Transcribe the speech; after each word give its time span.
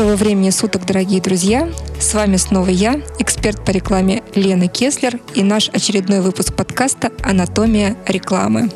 Доброго 0.00 0.16
времени 0.16 0.48
суток, 0.48 0.86
дорогие 0.86 1.20
друзья! 1.20 1.68
С 2.00 2.14
вами 2.14 2.36
снова 2.36 2.70
я, 2.70 3.02
эксперт 3.18 3.62
по 3.66 3.70
рекламе 3.70 4.22
Лена 4.34 4.66
Кеслер 4.66 5.20
и 5.34 5.42
наш 5.42 5.68
очередной 5.68 6.22
выпуск 6.22 6.54
подкаста 6.54 7.12
«Анатомия 7.22 7.98
рекламы». 8.06 8.70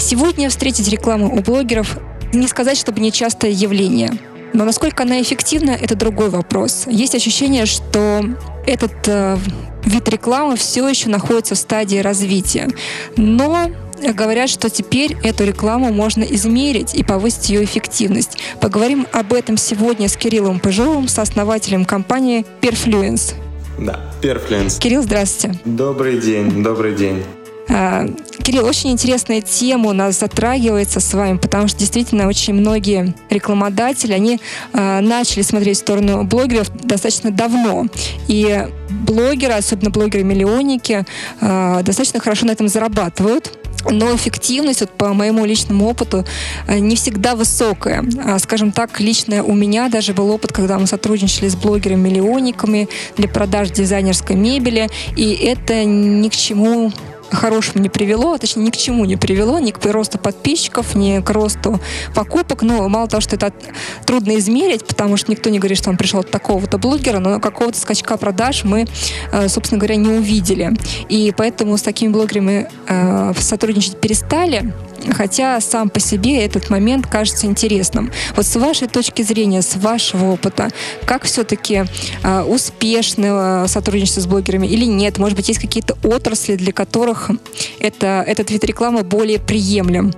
Сегодня 0.00 0.50
встретить 0.50 0.88
рекламу 0.88 1.32
у 1.32 1.40
блогеров 1.42 1.96
не 2.32 2.48
сказать, 2.48 2.76
чтобы 2.76 2.98
нечастое 2.98 3.52
явление. 3.52 4.18
Но 4.52 4.64
насколько 4.64 5.04
она 5.04 5.22
эффективна, 5.22 5.70
это 5.70 5.94
другой 5.94 6.28
вопрос. 6.28 6.88
Есть 6.88 7.14
ощущение, 7.14 7.66
что 7.66 8.24
этот 8.66 8.96
э, 9.06 9.38
вид 9.84 10.08
рекламы 10.08 10.56
все 10.56 10.88
еще 10.88 11.08
находится 11.08 11.54
в 11.54 11.58
стадии 11.58 11.98
развития. 11.98 12.68
Но 13.16 13.70
говорят, 14.12 14.50
что 14.50 14.68
теперь 14.68 15.16
эту 15.22 15.44
рекламу 15.44 15.92
можно 15.92 16.22
измерить 16.24 16.94
и 16.94 17.02
повысить 17.02 17.50
ее 17.50 17.64
эффективность. 17.64 18.38
Поговорим 18.60 19.06
об 19.12 19.32
этом 19.32 19.56
сегодня 19.56 20.08
с 20.08 20.16
Кириллом 20.16 20.60
Пыжовым, 20.60 21.08
сооснователем 21.08 21.84
компании 21.84 22.44
Perfluence. 22.60 23.34
Да, 23.78 24.00
Perfluence. 24.22 24.78
Кирилл, 24.78 25.02
здравствуйте. 25.02 25.58
Добрый 25.64 26.20
день, 26.20 26.62
добрый 26.62 26.94
день. 26.94 27.22
А, 27.68 28.06
Кирилл, 28.42 28.66
очень 28.66 28.90
интересная 28.90 29.40
тема 29.40 29.90
у 29.90 29.92
нас 29.92 30.20
затрагивается 30.20 31.00
с 31.00 31.14
вами, 31.14 31.38
потому 31.38 31.66
что 31.66 31.78
действительно 31.78 32.28
очень 32.28 32.54
многие 32.54 33.14
рекламодатели, 33.30 34.12
они 34.12 34.40
а, 34.72 35.00
начали 35.00 35.42
смотреть 35.42 35.78
в 35.78 35.80
сторону 35.80 36.24
блогеров 36.24 36.70
достаточно 36.84 37.30
давно. 37.30 37.86
И 38.28 38.66
блогеры, 38.90 39.54
особенно 39.54 39.90
блогеры-миллионники, 39.90 41.06
а, 41.40 41.82
достаточно 41.82 42.20
хорошо 42.20 42.46
на 42.46 42.52
этом 42.52 42.68
зарабатывают 42.68 43.58
но 43.90 44.14
эффективность, 44.14 44.80
вот 44.80 44.90
по 44.90 45.12
моему 45.12 45.44
личному 45.44 45.86
опыту, 45.86 46.24
э, 46.66 46.78
не 46.78 46.96
всегда 46.96 47.34
высокая. 47.34 48.04
А, 48.24 48.38
скажем 48.38 48.72
так, 48.72 49.00
лично 49.00 49.42
у 49.44 49.54
меня 49.54 49.88
даже 49.88 50.14
был 50.14 50.30
опыт, 50.30 50.52
когда 50.52 50.78
мы 50.78 50.86
сотрудничали 50.86 51.48
с 51.48 51.56
блогерами-миллионниками 51.56 52.88
для 53.16 53.28
продаж 53.28 53.70
дизайнерской 53.70 54.36
мебели, 54.36 54.88
и 55.16 55.32
это 55.32 55.84
ни 55.84 56.28
к 56.28 56.36
чему 56.36 56.92
хорошему 57.34 57.82
не 57.82 57.88
привело, 57.88 58.34
а 58.34 58.38
точнее 58.38 58.64
ни 58.64 58.70
к 58.70 58.76
чему 58.76 59.04
не 59.04 59.16
привело, 59.16 59.58
ни 59.58 59.70
к 59.70 59.84
росту 59.86 60.18
подписчиков, 60.18 60.94
ни 60.94 61.20
к 61.20 61.30
росту 61.30 61.80
покупок. 62.14 62.62
Но 62.62 62.88
мало 62.88 63.08
того, 63.08 63.20
что 63.20 63.36
это 63.36 63.52
трудно 64.06 64.36
измерить, 64.38 64.86
потому 64.86 65.16
что 65.16 65.30
никто 65.30 65.50
не 65.50 65.58
говорит, 65.58 65.78
что 65.78 65.90
он 65.90 65.96
пришел 65.96 66.20
от 66.20 66.30
такого-то 66.30 66.78
блогера, 66.78 67.18
но 67.18 67.40
какого-то 67.40 67.78
скачка 67.78 68.16
продаж 68.16 68.64
мы, 68.64 68.86
э, 69.32 69.48
собственно 69.48 69.78
говоря, 69.78 69.96
не 69.96 70.08
увидели. 70.08 70.72
И 71.08 71.32
поэтому 71.36 71.76
с 71.76 71.82
такими 71.82 72.10
блогерами 72.10 72.68
э, 72.88 73.32
сотрудничать 73.38 74.00
перестали 74.00 74.72
хотя 75.12 75.60
сам 75.60 75.90
по 75.90 76.00
себе 76.00 76.44
этот 76.44 76.70
момент 76.70 77.06
кажется 77.06 77.46
интересным. 77.46 78.10
Вот 78.36 78.46
с 78.46 78.56
вашей 78.56 78.88
точки 78.88 79.22
зрения, 79.22 79.62
с 79.62 79.76
вашего 79.76 80.32
опыта, 80.32 80.70
как 81.04 81.24
все-таки 81.24 81.84
э, 82.22 82.42
успешно 82.42 83.66
сотрудничество 83.68 84.20
с 84.20 84.26
блогерами 84.26 84.66
или 84.66 84.84
нет? 84.84 85.18
Может 85.18 85.36
быть, 85.36 85.48
есть 85.48 85.60
какие-то 85.60 85.96
отрасли, 86.04 86.56
для 86.56 86.72
которых 86.72 87.23
это, 87.78 88.24
этот 88.26 88.50
вид 88.50 88.64
рекламы 88.64 89.02
более 89.02 89.38
приемлем? 89.38 90.12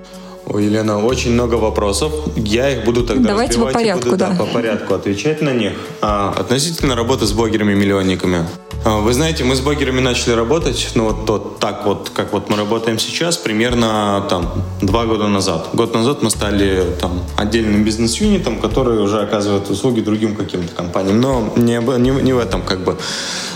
Ой, 0.49 0.67
Елена, 0.67 1.05
очень 1.05 1.33
много 1.33 1.57
вопросов. 1.57 2.13
Я 2.37 2.71
их 2.71 2.85
буду 2.85 3.05
тогда 3.05 3.31
Давайте 3.31 3.59
по 3.59 3.67
порядку, 3.67 4.05
буду, 4.05 4.17
да. 4.17 4.31
да. 4.31 4.37
по 4.37 4.47
порядку 4.47 4.95
отвечать 4.95 5.43
на 5.43 5.53
них. 5.53 5.73
А, 6.01 6.33
относительно 6.37 6.95
работы 6.95 7.27
с 7.27 7.33
блогерами-миллионниками. 7.33 8.47
А, 8.87 9.01
вы 9.01 9.13
знаете, 9.15 9.43
мы 9.43 9.57
с 9.57 9.61
блогерами 9.61 9.99
начали 9.99 10.33
работать, 10.35 10.91
ну 10.95 11.07
вот 11.07 11.27
тот, 11.27 11.59
так 11.59 11.85
вот, 11.85 12.13
как 12.15 12.33
вот 12.33 12.49
мы 12.49 12.57
работаем 12.57 13.01
сейчас, 13.01 13.37
примерно 13.37 14.25
там 14.31 14.63
два 14.81 15.07
года 15.07 15.27
назад. 15.27 15.71
Год 15.73 15.93
назад 15.93 16.23
мы 16.23 16.31
стали 16.31 16.95
там 17.01 17.21
отдельным 17.37 17.83
бизнес-юнитом, 17.83 18.61
который 18.61 19.03
уже 19.03 19.21
оказывает 19.21 19.69
услуги 19.71 20.03
другим 20.03 20.37
каким-то 20.37 20.73
компаниям. 20.73 21.21
Но 21.21 21.53
не, 21.57 21.81
не, 21.99 22.11
не 22.23 22.33
в 22.33 22.39
этом 22.39 22.63
как 22.63 22.85
бы 22.85 22.97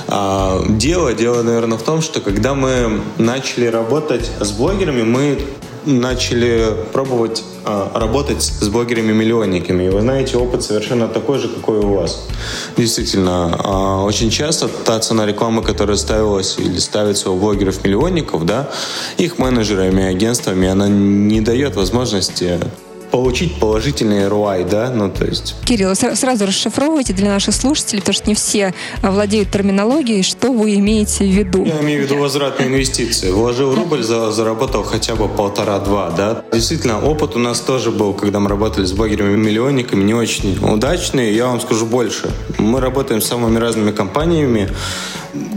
а, 0.09 0.65
дело. 0.69 1.13
Дело, 1.15 1.45
наверное, 1.45 1.79
в 1.79 1.83
том, 1.85 2.03
что 2.03 2.21
когда 2.21 2.55
мы 2.55 3.01
начали 3.17 3.67
работать 3.67 4.29
с 4.41 4.51
блогерами, 4.51 5.05
мы 5.05 5.39
начали 5.85 6.75
пробовать 6.93 7.43
а, 7.65 7.91
работать 7.95 8.43
с 8.43 8.69
блогерами-миллионниками. 8.69 9.85
И 9.85 9.89
вы 9.91 10.01
знаете, 10.01 10.37
опыт 10.37 10.63
совершенно 10.63 11.09
такой 11.09 11.39
же, 11.39 11.49
какой 11.49 11.79
у 11.79 11.95
вас. 11.95 12.27
Действительно, 12.77 13.55
а, 13.59 14.05
очень 14.05 14.31
часто 14.31 14.69
та 14.69 14.99
цена 15.01 15.27
рекламы, 15.27 15.63
которая 15.63 15.97
ставилась 15.97 16.59
или 16.59 16.79
ставится 16.79 17.31
у 17.31 17.39
блогеров-миллионников, 17.39 18.47
да, 18.47 18.71
их 19.19 19.39
менеджерами, 19.39 20.05
агентствами, 20.05 20.69
она 20.69 20.89
не 20.89 21.41
дает 21.41 21.77
возможности 21.77 22.59
получить 23.11 23.59
положительный 23.59 24.27
ROI, 24.27 24.69
да, 24.69 24.91
ну 24.91 25.11
то 25.11 25.25
есть. 25.25 25.55
Кирилл, 25.65 25.95
сразу 25.95 26.47
расшифровывайте 26.47 27.13
для 27.13 27.29
наших 27.29 27.55
слушателей, 27.55 28.01
потому 28.01 28.15
что 28.15 28.29
не 28.29 28.35
все 28.35 28.75
а, 29.03 29.11
владеют 29.11 29.51
терминологией, 29.51 30.23
что 30.23 30.53
вы 30.53 30.75
имеете 30.77 31.25
в 31.25 31.29
виду? 31.29 31.65
Я 31.65 31.81
имею 31.81 32.03
в 32.03 32.05
виду 32.05 32.19
возвратные 32.19 32.69
инвестиции. 32.69 33.31
Вложил 33.31 33.75
рубль, 33.75 34.03
заработал 34.03 34.85
хотя 34.85 35.15
бы 35.15 35.29
полтора-два, 35.29 36.11
да. 36.11 36.45
Действительно, 36.53 37.01
опыт 37.01 37.37
у 37.37 37.39
нас 37.39 37.61
тоже 37.61 37.91
был, 37.91 38.15
когда 38.15 38.41
мы 38.41 38.49
работали 38.49 38.85
с 38.85 38.93
блогерами-миллионниками, 38.93 40.03
не 40.05 40.15
очень 40.15 40.59
удачный. 40.65 41.33
Я 41.35 41.47
вам 41.47 41.61
скажу 41.61 41.87
больше. 41.87 42.31
Мы 42.59 42.81
работаем 42.81 43.21
с 43.21 43.27
самыми 43.27 43.59
разными 43.59 43.91
компаниями, 43.91 44.69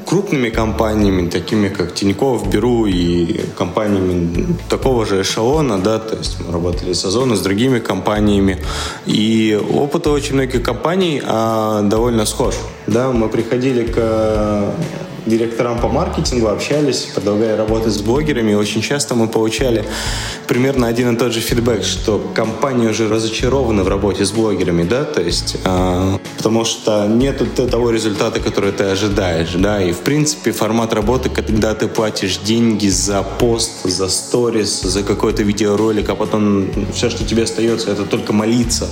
крупными 0.05 0.49
компаниями, 0.49 1.29
такими 1.29 1.69
как 1.69 1.93
Тинькофф, 1.93 2.47
Беру 2.47 2.85
и 2.85 3.41
компаниями 3.57 4.57
такого 4.69 5.05
же 5.05 5.21
эшелона, 5.21 5.79
да, 5.79 5.99
то 5.99 6.15
есть 6.15 6.37
мы 6.39 6.51
работали 6.51 6.93
с 6.93 7.03
Озоном, 7.05 7.37
другими 7.43 7.79
компаниями. 7.79 8.57
И 9.05 9.59
опыт 9.73 10.07
очень 10.07 10.33
многих 10.33 10.63
компаний 10.63 11.21
а, 11.25 11.81
довольно 11.81 12.25
схож. 12.25 12.55
Да, 12.87 13.11
мы 13.11 13.29
приходили 13.29 13.83
к 13.83 14.73
директорам 15.25 15.79
по 15.79 15.87
маркетингу, 15.87 16.47
общались, 16.47 17.09
продолжая 17.13 17.57
работать 17.57 17.93
с 17.93 18.01
блогерами. 18.01 18.53
Очень 18.53 18.81
часто 18.81 19.15
мы 19.15 19.27
получали 19.27 19.85
примерно 20.47 20.87
один 20.87 21.15
и 21.15 21.17
тот 21.17 21.33
же 21.33 21.39
фидбэк, 21.39 21.83
что 21.83 22.19
компании 22.33 22.87
уже 22.87 23.07
разочарованы 23.07 23.83
в 23.83 23.87
работе 23.87 24.25
с 24.25 24.31
блогерами, 24.31 24.83
да, 24.83 25.03
то 25.03 25.21
есть, 25.21 25.57
э, 25.63 26.17
потому 26.37 26.65
что 26.65 27.07
нет 27.07 27.41
того 27.55 27.91
результата, 27.91 28.39
который 28.39 28.71
ты 28.71 28.85
ожидаешь, 28.85 29.51
да, 29.53 29.81
и 29.81 29.91
в 29.91 29.99
принципе 29.99 30.51
формат 30.51 30.93
работы, 30.93 31.29
когда 31.29 31.73
ты 31.73 31.87
платишь 31.87 32.37
деньги 32.37 32.87
за 32.87 33.23
пост, 33.23 33.83
за 33.83 34.09
сторис, 34.09 34.81
за 34.81 35.03
какой-то 35.03 35.43
видеоролик, 35.43 36.09
а 36.09 36.15
потом 36.15 36.69
все, 36.93 37.09
что 37.09 37.25
тебе 37.25 37.43
остается, 37.43 37.91
это 37.91 38.03
только 38.03 38.33
молиться, 38.33 38.87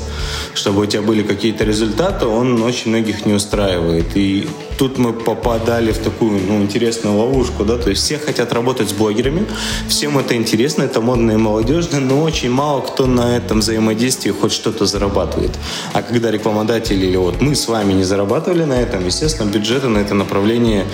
чтобы 0.53 0.81
у 0.81 0.85
тебя 0.85 1.01
были 1.01 1.23
какие-то 1.23 1.63
результаты, 1.63 2.25
он 2.25 2.61
очень 2.63 2.91
многих 2.91 3.25
не 3.25 3.33
устраивает. 3.33 4.15
И 4.15 4.47
тут 4.81 4.97
мы 4.97 5.13
попадали 5.13 5.91
в 5.91 5.99
такую 5.99 6.41
ну, 6.41 6.63
интересную 6.63 7.15
ловушку, 7.15 7.63
да, 7.63 7.77
то 7.77 7.91
есть 7.91 8.01
все 8.01 8.17
хотят 8.17 8.51
работать 8.51 8.89
с 8.89 8.93
блогерами, 8.93 9.45
всем 9.87 10.17
это 10.17 10.35
интересно, 10.35 10.81
это 10.81 11.01
модно 11.01 11.33
и 11.33 11.35
молодежно, 11.37 11.99
но 11.99 12.23
очень 12.23 12.49
мало 12.49 12.81
кто 12.81 13.05
на 13.05 13.37
этом 13.37 13.59
взаимодействии 13.59 14.31
хоть 14.31 14.51
что-то 14.51 14.87
зарабатывает. 14.87 15.51
А 15.93 16.01
когда 16.01 16.31
рекламодатели 16.31 17.05
или 17.05 17.17
вот 17.17 17.41
мы 17.41 17.53
с 17.53 17.67
вами 17.67 17.93
не 17.93 18.03
зарабатывали 18.03 18.63
на 18.63 18.73
этом, 18.73 19.05
естественно, 19.05 19.51
бюджеты 19.51 19.87
на 19.87 19.99
это 19.99 20.15
направление 20.15 20.85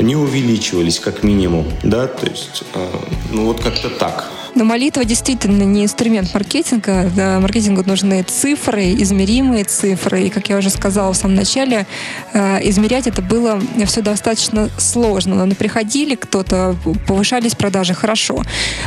не 0.00 0.16
увеличивались 0.16 0.98
как 0.98 1.22
минимум, 1.22 1.66
да, 1.84 2.08
то 2.08 2.26
есть, 2.26 2.64
э, 2.74 2.88
ну 3.30 3.44
вот 3.44 3.60
как-то 3.60 3.90
так. 3.90 4.28
Но 4.56 4.64
молитва 4.64 5.04
действительно 5.04 5.64
не 5.64 5.84
инструмент 5.84 6.32
маркетинга. 6.32 7.10
Да, 7.14 7.40
маркетингу 7.40 7.82
нужны 7.84 8.22
цифры, 8.22 8.94
измеримые 8.94 9.64
цифры. 9.64 10.22
И, 10.22 10.30
как 10.30 10.48
я 10.48 10.56
уже 10.56 10.70
сказала 10.70 11.12
в 11.12 11.16
самом 11.16 11.34
начале, 11.34 11.86
э, 12.32 12.66
измерять 12.70 13.06
это 13.06 13.20
было 13.20 13.60
все 13.84 14.00
достаточно 14.00 14.70
сложно. 14.78 15.44
Но 15.44 15.54
приходили 15.54 16.14
кто-то, 16.14 16.74
повышались 17.06 17.54
продажи 17.54 17.92
хорошо. 17.92 18.42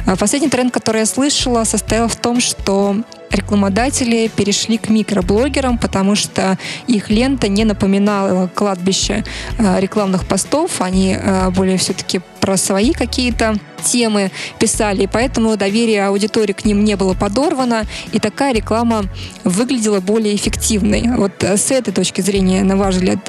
А 0.07 0.15
последний 0.15 0.49
тренд, 0.49 0.73
который 0.73 1.01
я 1.01 1.05
слышала, 1.05 1.63
состоял 1.65 2.07
в 2.07 2.15
том, 2.15 2.39
что 2.39 2.95
рекламодатели 3.29 4.27
перешли 4.27 4.79
к 4.79 4.89
микроблогерам, 4.89 5.77
потому 5.77 6.15
что 6.15 6.57
их 6.87 7.11
лента 7.11 7.47
не 7.47 7.63
напоминала 7.63 8.47
кладбище 8.47 9.23
э, 9.59 9.79
рекламных 9.79 10.25
постов. 10.25 10.81
Они 10.81 11.15
э, 11.15 11.51
более 11.51 11.77
все-таки 11.77 12.21
про 12.39 12.57
свои 12.57 12.93
какие-то 12.93 13.55
темы 13.79 14.31
писали, 14.59 15.03
и 15.03 15.07
поэтому 15.07 15.55
доверие 15.57 16.05
аудитории 16.05 16.53
к 16.53 16.65
ним 16.65 16.83
не 16.83 16.95
было 16.95 17.13
подорвано, 17.13 17.85
и 18.11 18.19
такая 18.19 18.53
реклама 18.53 19.05
выглядела 19.43 19.99
более 19.99 20.35
эффективной. 20.35 21.03
Вот 21.17 21.43
э, 21.43 21.57
с 21.57 21.71
этой 21.71 21.93
точки 21.93 22.21
зрения, 22.21 22.63
на 22.63 22.77
ваш 22.77 22.95
взгляд, 22.95 23.19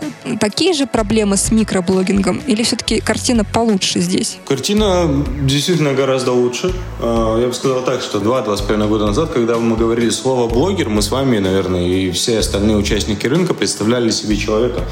такие 0.40 0.74
же 0.74 0.86
проблемы 0.86 1.36
с 1.36 1.50
микроблогингом, 1.50 2.40
или 2.46 2.62
все-таки 2.62 3.00
картина 3.00 3.44
получше 3.44 4.00
здесь? 4.00 4.38
Картина 4.46 5.24
действительно 5.42 5.92
гораздо 5.92 6.32
лучше. 6.32 6.72
Я 7.00 7.46
бы 7.46 7.52
сказал 7.54 7.82
так, 7.82 8.02
что 8.02 8.20
два-два 8.20 8.56
с 8.56 8.60
половиной 8.60 8.88
года 8.88 9.06
назад, 9.06 9.30
когда 9.30 9.56
мы 9.58 9.76
говорили 9.76 10.10
слово 10.10 10.48
блогер, 10.48 10.88
мы 10.88 11.02
с 11.02 11.10
вами, 11.10 11.38
наверное, 11.38 11.86
и 11.86 12.10
все 12.10 12.38
остальные 12.38 12.76
участники 12.76 13.26
рынка 13.26 13.54
представляли 13.54 14.10
себе 14.10 14.36
человека, 14.36 14.84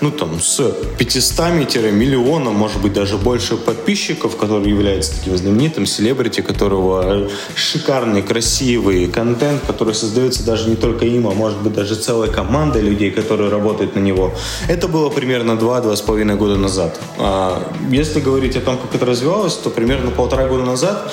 ну 0.00 0.10
там, 0.10 0.40
с 0.40 0.60
500-миллионом, 0.98 2.52
может 2.54 2.80
быть, 2.80 2.92
даже 2.92 3.18
больше 3.18 3.56
подписчиков, 3.64 4.36
который 4.36 4.68
является 4.68 5.16
таким 5.18 5.36
знаменитым 5.36 5.86
селебрити, 5.86 6.40
которого 6.40 7.28
шикарный, 7.54 8.22
красивый 8.22 9.06
контент, 9.06 9.62
который 9.66 9.94
создается 9.94 10.44
даже 10.44 10.68
не 10.68 10.76
только 10.76 11.04
им, 11.06 11.26
а 11.26 11.30
может 11.30 11.58
быть 11.58 11.72
даже 11.74 11.94
целой 11.94 12.30
командой 12.30 12.82
людей, 12.82 13.10
которые 13.10 13.50
работают 13.50 13.94
на 13.94 14.00
него. 14.00 14.32
Это 14.68 14.88
было 14.88 15.08
примерно 15.10 15.52
2-2,5 15.52 16.36
года 16.36 16.56
назад. 16.56 17.00
А 17.18 17.72
если 17.90 18.20
говорить 18.20 18.56
о 18.56 18.60
том, 18.60 18.78
как 18.78 18.94
это 18.94 19.06
развивалось, 19.06 19.54
то 19.54 19.70
примерно 19.70 20.10
полтора 20.10 20.46
года 20.48 20.64
назад 20.64 21.12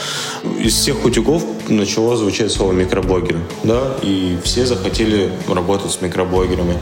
из 0.60 0.74
всех 0.74 1.06
утюгов 1.06 1.44
начало 1.70 2.16
звучать 2.18 2.52
слово 2.52 2.72
микроблогер, 2.72 3.38
да, 3.64 3.96
и 4.02 4.38
все 4.44 4.66
захотели 4.66 5.32
работать 5.48 5.92
с 5.92 6.02
микроблогерами. 6.02 6.78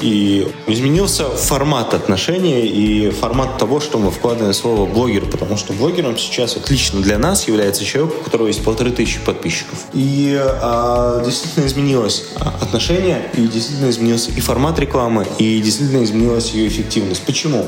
И 0.00 0.48
изменился 0.66 1.24
формат 1.24 1.94
отношений 1.94 2.66
и 2.66 3.10
формат 3.10 3.58
того, 3.58 3.80
что 3.80 3.98
мы 3.98 4.10
вкладываем 4.10 4.54
слово 4.54 4.86
блогер, 4.86 5.26
потому 5.26 5.56
что 5.56 5.72
блогером 5.72 6.16
сейчас 6.16 6.56
отлично 6.56 7.00
для 7.00 7.18
нас 7.18 7.48
является 7.48 7.84
человек, 7.84 8.14
у 8.20 8.24
которого 8.24 8.46
есть 8.46 8.62
полторы 8.62 8.90
тысячи 8.90 9.20
подписчиков. 9.20 9.78
И 9.92 10.38
а, 10.40 11.22
действительно 11.24 11.66
изменилось 11.66 12.24
отношение, 12.36 13.30
и 13.34 13.46
действительно 13.46 13.90
изменился 13.90 14.30
и 14.30 14.40
формат 14.40 14.78
рекламы, 14.78 15.26
и 15.38 15.60
действительно 15.60 16.04
изменилась 16.04 16.50
ее 16.50 16.68
эффективность. 16.68 17.22
Почему? 17.22 17.66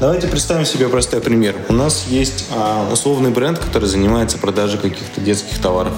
Давайте 0.00 0.28
представим 0.28 0.64
себе 0.64 0.88
простой 0.88 1.20
пример. 1.20 1.56
У 1.68 1.72
нас 1.72 2.06
есть 2.08 2.46
а, 2.54 2.88
условный 2.92 3.30
бренд, 3.30 3.58
который 3.58 3.88
занимается 3.88 4.38
продажей 4.38 4.78
каких-то 4.78 5.20
детских 5.20 5.58
товаров. 5.58 5.92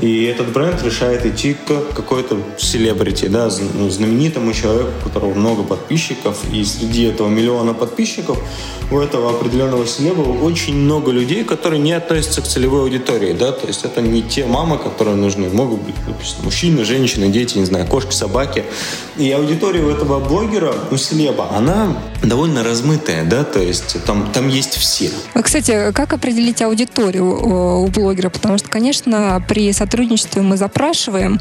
И 0.00 0.24
этот 0.24 0.52
бренд 0.52 0.82
решает 0.82 1.26
идти 1.26 1.54
к 1.54 1.94
какой-то 1.94 2.38
селебрити, 2.56 3.26
да, 3.26 3.50
ну, 3.74 3.90
знаменитому 3.90 4.52
человеку, 4.52 4.90
у 5.00 5.08
которого 5.08 5.34
много 5.34 5.62
подписчиков. 5.62 6.38
И 6.52 6.64
среди 6.64 7.04
этого 7.04 7.28
миллиона 7.28 7.74
подписчиков 7.74 8.38
у 8.90 8.98
этого 8.98 9.30
определенного 9.30 9.86
селеба 9.86 10.20
очень 10.20 10.74
много 10.74 11.10
людей, 11.10 11.44
которые 11.44 11.80
не 11.80 11.92
относятся 11.92 12.42
к 12.42 12.46
целевой 12.46 12.82
аудитории. 12.82 13.32
Да? 13.32 13.52
То 13.52 13.66
есть 13.66 13.84
это 13.84 14.00
не 14.00 14.22
те 14.22 14.46
мамы, 14.46 14.78
которые 14.78 15.16
нужны. 15.16 15.48
Могут 15.48 15.82
быть 15.82 15.94
допустим, 16.06 16.44
мужчины, 16.44 16.84
женщины, 16.84 17.28
дети, 17.28 17.58
не 17.58 17.64
знаю, 17.64 17.86
кошки, 17.86 18.12
собаки. 18.12 18.64
И 19.16 19.30
аудитория 19.32 19.82
у 19.82 19.90
этого 19.90 20.20
блогера, 20.20 20.74
у 20.90 20.96
селеба, 20.96 21.48
она 21.54 21.96
довольно 22.22 22.64
размытая, 22.64 23.24
да, 23.24 23.44
то 23.44 23.60
есть 23.60 23.96
там, 24.04 24.30
там 24.32 24.48
есть 24.48 24.74
все. 24.76 25.10
Кстати, 25.40 25.92
как 25.92 26.12
определить 26.12 26.62
аудиторию 26.62 27.26
у 27.26 27.86
блогера? 27.88 28.30
Потому 28.30 28.58
что, 28.58 28.68
конечно, 28.68 29.42
при 29.48 29.72
мы 30.42 30.56
запрашиваем 30.56 31.40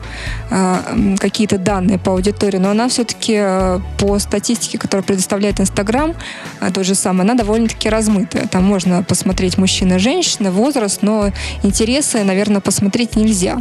э, 0.50 1.16
какие-то 1.20 1.58
данные 1.58 1.98
по 1.98 2.12
аудитории, 2.12 2.58
но 2.58 2.70
она 2.70 2.88
все-таки 2.90 3.36
э, 3.38 3.80
по 3.98 4.20
статистике, 4.20 4.78
которую 4.78 5.06
предоставляет 5.06 5.60
Инстаграм, 5.60 6.14
э, 6.62 6.72
то 6.72 6.84
же 6.84 6.96
самое, 6.96 7.22
она 7.22 7.34
довольно-таки 7.34 7.90
размытая. 7.90 8.48
Там 8.48 8.64
можно 8.64 9.04
посмотреть 9.04 9.58
мужчина, 9.58 10.00
женщина, 10.00 10.52
возраст, 10.52 11.02
но 11.02 11.32
интересы, 11.64 12.24
наверное, 12.24 12.62
посмотреть 12.62 13.16
нельзя. 13.16 13.58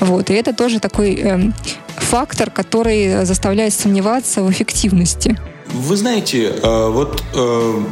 Вот. 0.00 0.30
И 0.30 0.34
это 0.34 0.52
тоже 0.52 0.80
такой 0.80 1.14
э, 1.14 1.50
фактор, 1.96 2.50
который 2.50 3.24
заставляет 3.24 3.74
сомневаться 3.74 4.42
в 4.42 4.50
эффективности. 4.50 5.36
Вы 5.72 5.96
знаете, 5.96 6.54
э, 6.62 6.88
вот 6.90 7.22
э, 7.34 7.82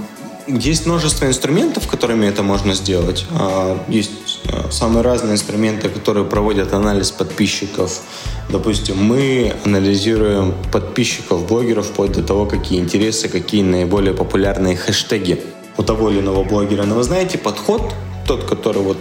есть 0.46 0.87
множество 0.87 1.26
инструментов, 1.26 1.87
которыми 1.88 2.26
это 2.26 2.42
можно 2.42 2.75
сделать. 2.75 3.26
А, 3.31 3.78
есть 3.88 4.10
э, 4.10 4.25
самые 4.70 5.02
разные 5.02 5.34
инструменты, 5.34 5.88
которые 5.88 6.25
проводят 6.25 6.72
анализ 6.72 7.10
подписчиков. 7.10 8.00
Допустим, 8.48 8.96
мы 8.96 9.54
анализируем 9.64 10.54
подписчиков, 10.72 11.46
блогеров, 11.46 11.87
вплоть 11.87 12.12
до 12.12 12.22
того, 12.22 12.46
какие 12.46 12.81
интересы, 12.81 13.28
какие 13.28 13.62
наиболее 13.62 14.14
популярные 14.14 14.76
хэштеги 14.76 15.43
у 15.76 15.82
того 15.82 16.10
или 16.10 16.20
иного 16.20 16.44
блогера. 16.44 16.84
Но 16.84 16.96
вы 16.96 17.02
знаете, 17.02 17.38
подход, 17.38 17.82
тот, 18.26 18.44
который 18.44 18.82
вот 18.82 18.98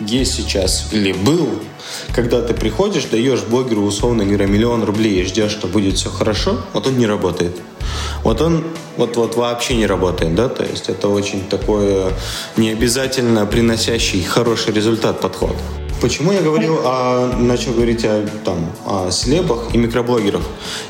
есть 0.00 0.34
сейчас 0.34 0.88
или 0.92 1.12
был, 1.12 1.48
когда 2.14 2.42
ты 2.42 2.54
приходишь, 2.54 3.04
даешь 3.04 3.42
блогеру, 3.42 3.82
условно 3.82 4.24
говоря, 4.24 4.46
миллион 4.46 4.84
рублей 4.84 5.22
и 5.22 5.24
ждешь, 5.24 5.52
что 5.52 5.68
будет 5.68 5.96
все 5.96 6.10
хорошо, 6.10 6.60
вот 6.72 6.86
он 6.86 6.98
не 6.98 7.06
работает. 7.06 7.56
Вот 8.22 8.40
он 8.40 8.64
вот, 8.96 9.16
вот 9.16 9.36
вообще 9.36 9.76
не 9.76 9.86
работает, 9.86 10.34
да, 10.34 10.48
то 10.48 10.64
есть 10.64 10.88
это 10.88 11.08
очень 11.08 11.48
такой 11.48 12.12
не 12.56 12.70
обязательно 12.70 13.46
приносящий 13.46 14.22
хороший 14.22 14.72
результат 14.72 15.20
подход. 15.20 15.56
Почему 16.00 16.32
я 16.32 16.42
говорил, 16.42 16.80
о, 16.84 17.34
начал 17.38 17.72
говорить 17.72 18.04
о, 18.04 18.26
там, 18.44 18.70
о 18.84 19.10
селебах 19.10 19.74
и 19.74 19.78
микроблогерах? 19.78 20.42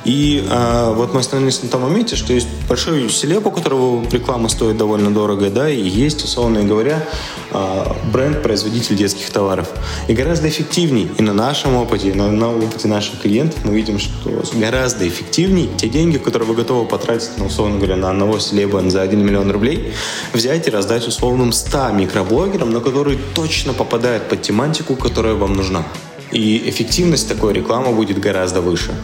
И 0.05 0.45
а, 0.51 0.93
вот 0.93 1.15
мы 1.15 1.21
остановились 1.21 1.63
на 1.63 1.69
том 1.69 1.83
моменте, 1.83 2.17
что 2.17 2.33
есть 2.33 2.49
большой 2.69 3.09
селеб, 3.09 3.47
у 3.47 3.51
которого 3.53 4.05
реклама 4.11 4.49
стоит 4.49 4.77
довольно 4.77 5.13
дорого, 5.13 5.49
да, 5.49 5.71
и 5.71 5.81
есть, 5.81 6.25
условно 6.25 6.65
говоря, 6.65 7.07
а, 7.53 7.97
бренд-производитель 8.13 8.97
детских 8.97 9.31
товаров. 9.31 9.69
И 10.09 10.15
гораздо 10.15 10.49
эффективнее, 10.49 11.09
и 11.17 11.23
на 11.23 11.33
нашем 11.33 11.77
опыте, 11.77 12.11
и 12.11 12.13
на, 12.13 12.31
на 12.31 12.53
опыте 12.53 12.89
наших 12.89 13.21
клиентов 13.21 13.61
мы 13.65 13.75
видим, 13.75 14.01
что 14.01 14.43
гораздо 14.55 15.07
эффективнее 15.07 15.69
те 15.77 15.89
деньги, 15.89 16.19
которые 16.19 16.49
вы 16.49 16.55
готовы 16.55 16.85
потратить, 16.87 17.31
ну, 17.39 17.47
условно 17.47 17.77
говоря, 17.77 17.97
на 17.97 18.11
одного 18.11 18.41
селеба 18.41 18.83
за 18.91 19.03
1 19.03 19.25
миллион 19.25 19.53
рублей, 19.53 19.93
взять 20.33 20.67
и 20.67 20.71
раздать 20.71 21.07
условным 21.07 21.53
100 21.53 21.91
микроблогерам, 21.91 22.73
на 22.73 22.81
которые 22.81 23.19
точно 23.35 23.73
попадают 23.73 24.29
под 24.29 24.43
тематику, 24.43 24.96
которая 24.97 25.35
вам 25.35 25.55
нужна. 25.55 25.85
И 26.33 26.69
эффективность 26.69 27.29
такой 27.29 27.53
рекламы 27.53 27.93
будет 27.93 28.19
гораздо 28.19 28.61
выше. 28.61 28.95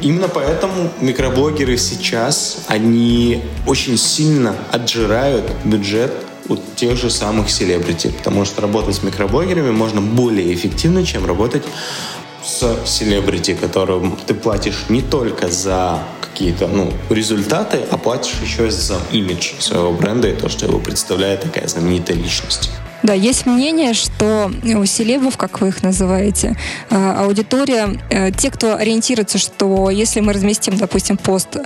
Именно 0.00 0.28
поэтому 0.28 0.90
микроблогеры 1.00 1.78
сейчас, 1.78 2.64
они 2.66 3.42
очень 3.66 3.96
сильно 3.96 4.54
отжирают 4.70 5.50
бюджет 5.64 6.12
у 6.48 6.56
тех 6.76 6.96
же 6.98 7.10
самых 7.10 7.48
селебрити, 7.48 8.08
потому 8.08 8.44
что 8.44 8.60
работать 8.60 8.96
с 8.96 9.02
микроблогерами 9.02 9.70
можно 9.70 10.00
более 10.02 10.52
эффективно, 10.52 11.06
чем 11.06 11.24
работать 11.24 11.62
с 12.44 12.76
селебрити, 12.86 13.54
которым 13.54 14.18
ты 14.26 14.34
платишь 14.34 14.84
не 14.88 15.00
только 15.00 15.48
за 15.48 16.00
какие-то 16.20 16.66
ну, 16.66 16.92
результаты, 17.08 17.78
а 17.90 17.96
платишь 17.96 18.34
еще 18.42 18.70
за 18.70 18.98
имидж 19.12 19.52
своего 19.60 19.92
бренда 19.92 20.28
и 20.28 20.34
то, 20.34 20.48
что 20.48 20.66
его 20.66 20.78
представляет 20.80 21.42
такая 21.42 21.66
знаменитая 21.68 22.16
личность. 22.16 22.70
Да, 23.04 23.12
есть 23.12 23.44
мнение, 23.44 23.92
что 23.92 24.50
у 24.64 24.84
селебов, 24.86 25.36
как 25.36 25.60
вы 25.60 25.68
их 25.68 25.82
называете, 25.82 26.56
э, 26.88 27.14
аудитория, 27.18 28.00
э, 28.08 28.30
те, 28.32 28.50
кто 28.50 28.76
ориентируется, 28.76 29.36
что 29.36 29.90
если 29.90 30.20
мы 30.20 30.32
разместим, 30.32 30.78
допустим, 30.78 31.18
пост 31.18 31.58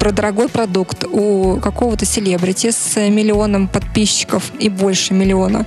про 0.00 0.10
дорогой 0.10 0.48
продукт 0.48 1.04
у 1.04 1.60
какого-то 1.60 2.06
селебрити 2.06 2.72
с 2.72 2.96
миллионом 3.08 3.68
подписчиков 3.68 4.50
и 4.58 4.68
больше 4.68 5.14
миллиона, 5.14 5.64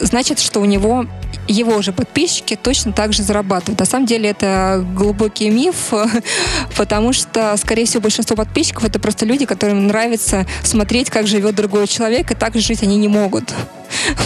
значит, 0.00 0.38
что 0.38 0.60
у 0.60 0.64
него 0.64 1.06
его 1.48 1.82
же 1.82 1.92
подписчики 1.92 2.56
точно 2.56 2.92
так 2.92 3.12
же 3.12 3.22
зарабатывают. 3.22 3.80
На 3.80 3.86
самом 3.86 4.06
деле 4.06 4.30
это 4.30 4.84
глубокий 4.94 5.50
миф, 5.50 5.92
потому 6.76 7.12
что, 7.12 7.56
скорее 7.56 7.86
всего, 7.86 8.02
большинство 8.02 8.36
подписчиков 8.36 8.84
это 8.84 8.98
просто 8.98 9.26
люди, 9.26 9.46
которым 9.46 9.86
нравится 9.86 10.46
смотреть, 10.62 11.10
как 11.10 11.26
живет 11.26 11.54
другой 11.54 11.86
человек, 11.86 12.30
и 12.30 12.34
так 12.34 12.54
жить 12.54 12.82
они 12.82 12.96
не 12.96 13.08
могут. 13.08 13.52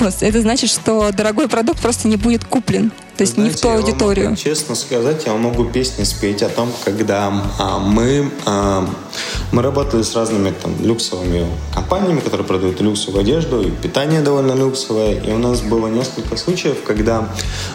Это 0.20 0.40
значит, 0.40 0.70
что 0.70 1.10
дорогой 1.12 1.48
продукт 1.48 1.80
просто 1.80 2.08
не 2.08 2.16
будет 2.16 2.44
куплен. 2.44 2.92
То 3.16 3.22
есть 3.22 3.34
Знаете, 3.34 3.52
не 3.52 3.56
в 3.56 3.60
ту 3.60 3.68
аудиторию. 3.68 4.30
Могу, 4.30 4.36
честно 4.36 4.74
сказать, 4.74 5.24
я 5.26 5.34
могу 5.34 5.64
песни 5.64 6.02
спеть 6.02 6.42
о 6.42 6.48
том, 6.48 6.72
когда 6.84 7.32
а, 7.58 7.78
мы, 7.78 8.30
а, 8.44 8.88
мы 9.52 9.62
работали 9.62 10.02
с 10.02 10.16
разными 10.16 10.50
там, 10.50 10.74
люксовыми 10.80 11.46
компаниями, 11.72 12.18
которые 12.18 12.44
продают 12.44 12.80
люксовую 12.80 13.20
одежду, 13.20 13.62
и 13.62 13.70
питание 13.70 14.20
довольно 14.20 14.52
люксовое. 14.52 15.20
И 15.20 15.30
у 15.30 15.38
нас 15.38 15.60
было 15.60 15.86
несколько 15.86 16.36
случаев, 16.36 16.82
когда 16.84 17.28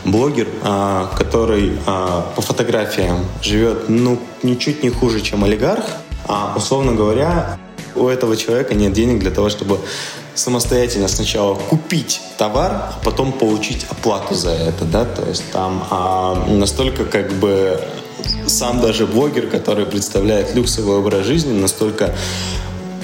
блогер, 0.03 0.47
а, 0.61 1.09
который 1.17 1.71
а, 1.85 2.29
по 2.35 2.41
фотографиям 2.41 3.25
живет 3.41 3.87
ну, 3.87 4.19
ничуть 4.43 4.83
не 4.83 4.89
хуже, 4.89 5.21
чем 5.21 5.45
олигарх, 5.45 5.85
а, 6.27 6.53
условно 6.57 6.93
говоря, 6.93 7.57
у 7.95 8.07
этого 8.07 8.35
человека 8.37 8.73
нет 8.73 8.93
денег 8.93 9.19
для 9.19 9.31
того, 9.31 9.49
чтобы 9.49 9.79
самостоятельно 10.35 11.07
сначала 11.07 11.55
купить 11.55 12.21
товар, 12.37 12.71
а 12.71 12.99
потом 13.03 13.31
получить 13.31 13.85
оплату 13.89 14.35
за 14.35 14.51
это, 14.51 14.85
да, 14.85 15.05
то 15.05 15.27
есть 15.27 15.43
там 15.51 15.85
а, 15.89 16.45
настолько 16.47 17.05
как 17.05 17.31
бы 17.33 17.79
сам 18.47 18.81
даже 18.81 19.05
блогер, 19.05 19.47
который 19.47 19.85
представляет 19.85 20.55
люксовый 20.55 20.97
образ 20.97 21.25
жизни, 21.25 21.59
настолько 21.59 22.15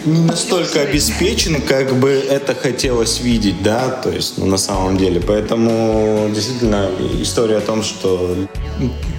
не 0.06 0.20
настолько 0.20 0.82
обеспечен, 0.82 1.62
как 1.62 1.96
бы 1.96 2.12
это 2.12 2.54
хотелось 2.54 3.20
видеть, 3.22 3.64
да, 3.64 3.90
то 3.90 4.12
есть, 4.12 4.38
ну, 4.38 4.46
на 4.46 4.58
самом 4.58 4.98
деле. 4.98 5.20
Поэтому, 5.20 6.30
действительно, 6.34 6.92
история 7.20 7.58
о 7.58 7.62
том, 7.62 7.82
что 7.82 8.36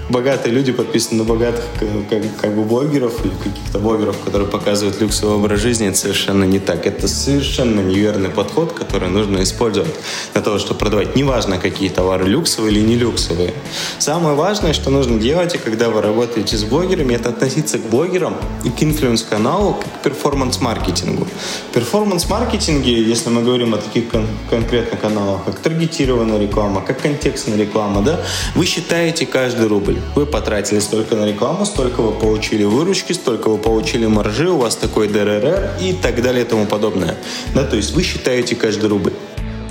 богатые 0.09 0.53
люди 0.53 0.71
подписаны 0.71 1.19
на 1.19 1.23
богатых 1.23 1.63
как, 2.09 2.19
как 2.39 2.55
бы 2.55 2.63
блогеров 2.63 3.25
или 3.25 3.33
каких-то 3.43 3.79
блогеров, 3.79 4.17
которые 4.23 4.47
показывают 4.47 4.99
люксовый 5.01 5.35
образ 5.37 5.59
жизни, 5.59 5.87
это 5.87 5.97
совершенно 5.97 6.43
не 6.43 6.59
так. 6.59 6.85
Это 6.85 7.07
совершенно 7.07 7.81
неверный 7.81 8.29
подход, 8.29 8.73
который 8.73 9.09
нужно 9.09 9.43
использовать 9.43 9.93
для 10.33 10.41
того, 10.41 10.59
чтобы 10.59 10.79
продавать. 10.79 11.15
Неважно, 11.15 11.57
какие 11.57 11.89
товары, 11.89 12.25
люксовые 12.25 12.73
или 12.73 12.81
не 12.81 12.95
люксовые. 12.95 13.53
Самое 13.99 14.35
важное, 14.35 14.73
что 14.73 14.89
нужно 14.89 15.19
делать, 15.19 15.55
и 15.55 15.57
когда 15.57 15.89
вы 15.89 16.01
работаете 16.01 16.57
с 16.57 16.63
блогерами, 16.63 17.13
это 17.13 17.29
относиться 17.29 17.77
к 17.77 17.89
блогерам 17.89 18.37
и 18.63 18.69
к 18.69 18.81
инфлюенс-каналу 18.81 19.73
как 19.73 19.99
к 19.99 20.03
перформанс-маркетингу. 20.03 21.27
Перформанс-маркетинге, 21.73 23.03
если 23.03 23.29
мы 23.29 23.43
говорим 23.43 23.73
о 23.73 23.77
таких 23.77 24.09
кон- 24.09 24.27
конкретных 24.49 24.99
каналах, 24.99 25.43
как 25.45 25.59
таргетированная 25.59 26.39
реклама, 26.39 26.81
как 26.81 27.01
контекстная 27.01 27.57
реклама, 27.57 28.01
да, 28.01 28.21
вы 28.55 28.65
считаете 28.65 29.25
каждый 29.25 29.67
рубль. 29.67 29.96
Вы 30.15 30.25
потратили 30.25 30.79
столько 30.79 31.15
на 31.15 31.25
рекламу, 31.25 31.65
столько 31.65 32.01
вы 32.01 32.11
получили 32.11 32.63
выручки, 32.63 33.13
столько 33.13 33.49
вы 33.49 33.57
получили 33.57 34.05
маржи, 34.05 34.49
у 34.49 34.57
вас 34.57 34.75
такой 34.75 35.07
ДРР 35.07 35.77
и 35.81 35.93
так 35.93 36.21
далее 36.21 36.43
и 36.43 36.47
тому 36.47 36.65
подобное. 36.65 37.15
Да, 37.53 37.63
то 37.63 37.75
есть 37.75 37.93
вы 37.93 38.03
считаете 38.03 38.55
каждый 38.55 38.89
рубль 38.89 39.13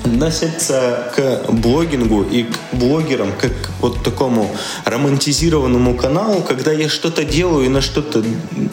относятся 0.06 1.12
к 1.14 1.52
блогингу 1.52 2.22
и 2.22 2.44
к 2.44 2.56
блогерам 2.72 3.32
как 3.38 3.50
к 3.50 3.70
вот 3.80 4.02
такому 4.02 4.50
романтизированному 4.84 5.94
каналу, 5.94 6.42
когда 6.42 6.72
я 6.72 6.88
что-то 6.88 7.24
делаю 7.24 7.66
и 7.66 7.68
на 7.68 7.80
что-то 7.80 8.22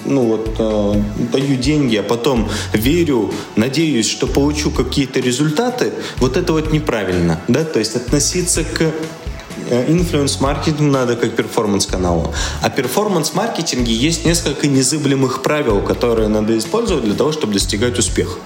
ну 0.05 0.22
вот 0.22 0.55
э, 0.60 1.01
даю 1.31 1.55
деньги, 1.57 1.98
а 1.98 2.03
потом 2.03 2.50
верю, 2.72 3.31
надеюсь, 3.55 4.10
что 4.10 4.27
получу 4.27 4.72
какие-то 4.72 5.19
результаты, 5.19 5.91
вот 6.17 6.38
это 6.38 6.53
вот 6.53 6.72
неправильно, 6.72 7.41
да, 7.48 7.63
то 7.63 7.79
есть 7.79 7.95
относиться 7.95 8.63
к 8.63 8.91
Э, 9.74 9.92
инфлюенс-маркетинг 9.92 10.92
надо 10.92 11.15
как 11.15 11.36
перформанс-каналу. 11.36 12.34
А 12.62 12.70
перформанс-маркетинге 12.70 13.94
есть 13.94 14.25
несколько 14.25 14.68
незыблемых 14.68 15.42
правил, 15.42 15.82
которые 15.82 16.27
надо 16.27 16.56
использовать 16.58 17.03
для 17.03 17.15
того, 17.15 17.32
чтобы 17.32 17.53
достигать 17.53 17.98
успеха. 17.98 18.38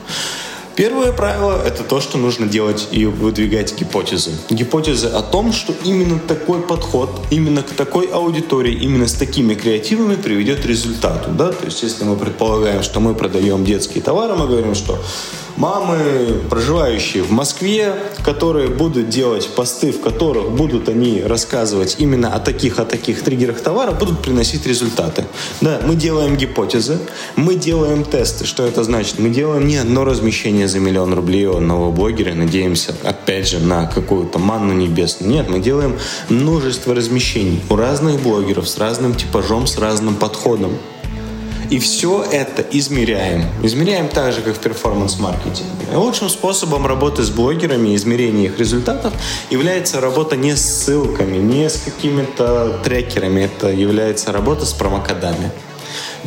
Первое 0.75 1.11
правило– 1.11 1.59
это 1.65 1.83
то, 1.83 1.99
что 1.99 2.17
нужно 2.19 2.45
делать 2.45 2.87
и 2.91 3.05
выдвигать 3.05 3.75
гипотезы. 3.79 4.31
Гипотезы 4.51 5.07
о 5.07 5.23
том, 5.23 5.51
что 5.51 5.73
именно 5.83 6.19
такой 6.19 6.61
подход, 6.61 7.09
именно 7.31 7.63
к 7.63 7.71
такой 7.71 8.05
аудитории, 8.05 8.73
именно 8.73 9.07
с 9.07 9.13
такими 9.13 9.55
креативами 9.55 10.15
приведет 10.15 10.61
к 10.61 10.65
результату. 10.65 11.31
Да? 11.31 11.51
То 11.51 11.65
есть, 11.65 11.81
если 11.83 12.03
мы 12.03 12.15
предполагаем, 12.15 12.83
что 12.83 12.99
мы 12.99 13.15
продаем 13.15 13.65
детские 13.65 14.03
товары, 14.03 14.35
мы 14.35 14.47
говорим, 14.47 14.75
что 14.75 14.99
мамы, 15.57 16.41
проживающие 16.49 17.23
в 17.23 17.31
Москве, 17.31 17.95
которые 18.23 18.69
будут 18.69 19.09
делать 19.09 19.49
посты, 19.55 19.91
в 19.91 20.01
которых 20.01 20.51
будут 20.51 20.87
они 20.87 21.21
рассказывать 21.21 21.97
именно 21.99 22.33
о 22.33 22.39
таких, 22.39 22.79
о 22.79 22.85
таких 22.85 23.23
триггерах 23.23 23.59
товара, 23.61 23.91
будут 23.91 24.21
приносить 24.21 24.65
результаты. 24.65 25.25
Да, 25.61 25.81
мы 25.85 25.95
делаем 25.95 26.37
гипотезы, 26.37 26.99
мы 27.35 27.55
делаем 27.55 28.03
тесты. 28.03 28.45
Что 28.45 28.65
это 28.65 28.83
значит? 28.83 29.19
Мы 29.19 29.29
делаем 29.29 29.67
не 29.67 29.77
одно 29.77 30.05
размещение 30.05 30.67
за 30.67 30.79
миллион 30.79 31.13
рублей 31.13 31.47
у 31.47 31.57
одного 31.57 31.91
блогера, 31.91 32.33
надеемся, 32.33 32.95
опять 33.03 33.47
же, 33.47 33.59
на 33.59 33.87
какую-то 33.87 34.39
манну 34.39 34.73
небесную. 34.73 35.31
Нет, 35.31 35.49
мы 35.49 35.59
делаем 35.59 35.97
множество 36.29 36.93
размещений 36.93 37.61
у 37.69 37.75
разных 37.75 38.21
блогеров 38.21 38.69
с 38.69 38.77
разным 38.77 39.15
типажом, 39.15 39.67
с 39.67 39.77
разным 39.77 40.15
подходом. 40.15 40.71
И 41.69 41.79
все 41.79 42.23
это 42.23 42.61
измеряем. 42.71 43.45
Измеряем 43.61 44.07
так 44.07 44.33
же, 44.33 44.41
как 44.41 44.55
в 44.55 44.59
перформанс-маркетинге. 44.59 45.95
Лучшим 45.95 46.29
способом 46.29 46.87
работы 46.87 47.23
с 47.23 47.29
блогерами, 47.29 47.95
измерения 47.95 48.45
их 48.45 48.57
результатов, 48.57 49.13
является 49.49 49.99
работа 49.99 50.37
не 50.37 50.55
с 50.55 50.61
ссылками, 50.61 51.37
не 51.37 51.69
с 51.69 51.81
какими-то 51.81 52.79
трекерами. 52.83 53.41
Это 53.41 53.67
является 53.67 54.31
работа 54.31 54.65
с 54.65 54.73
промокодами. 54.73 55.51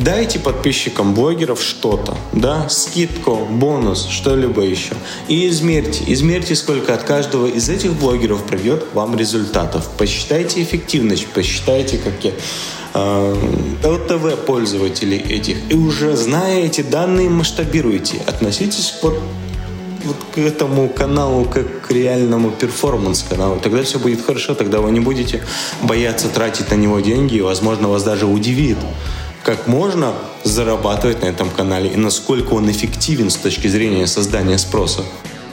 Дайте 0.00 0.38
подписчикам 0.38 1.14
блогеров 1.14 1.62
что-то, 1.62 2.16
да, 2.32 2.68
скидку, 2.68 3.46
бонус, 3.50 4.06
что-либо 4.06 4.62
еще. 4.62 4.94
И 5.28 5.46
измерьте, 5.48 6.04
измерьте, 6.08 6.54
сколько 6.56 6.94
от 6.94 7.04
каждого 7.04 7.46
из 7.46 7.68
этих 7.68 7.92
блогеров 7.92 8.42
придет 8.44 8.86
вам 8.94 9.16
результатов. 9.16 9.88
Посчитайте 9.96 10.62
эффективность, 10.62 11.26
посчитайте, 11.28 11.98
какие 11.98 12.34
Э, 12.92 13.34
ЛТВ 13.84 14.46
пользователей 14.46 15.18
этих, 15.18 15.58
и 15.70 15.74
уже 15.74 16.16
зная 16.16 16.64
эти 16.64 16.80
данные, 16.80 17.30
масштабируйте. 17.30 18.20
Относитесь 18.26 18.94
вот, 19.00 19.16
вот 20.04 20.16
к 20.34 20.38
этому 20.38 20.88
каналу 20.88 21.44
как 21.44 21.82
к 21.82 21.90
реальному 21.92 22.50
перформанс-каналу. 22.50 23.60
Тогда 23.60 23.84
все 23.84 24.00
будет 24.00 24.24
хорошо, 24.24 24.54
тогда 24.54 24.80
вы 24.80 24.90
не 24.90 24.98
будете 24.98 25.40
бояться 25.82 26.28
тратить 26.28 26.70
на 26.72 26.74
него 26.74 26.98
деньги, 26.98 27.36
и, 27.36 27.40
возможно, 27.40 27.88
вас 27.88 28.02
даже 28.02 28.26
удивит, 28.26 28.78
как 29.42 29.66
можно 29.66 30.12
зарабатывать 30.44 31.22
на 31.22 31.26
этом 31.26 31.50
канале 31.50 31.90
и 31.90 31.96
насколько 31.96 32.54
он 32.54 32.70
эффективен 32.70 33.30
с 33.30 33.36
точки 33.36 33.68
зрения 33.68 34.06
создания 34.06 34.58
спроса. 34.58 35.02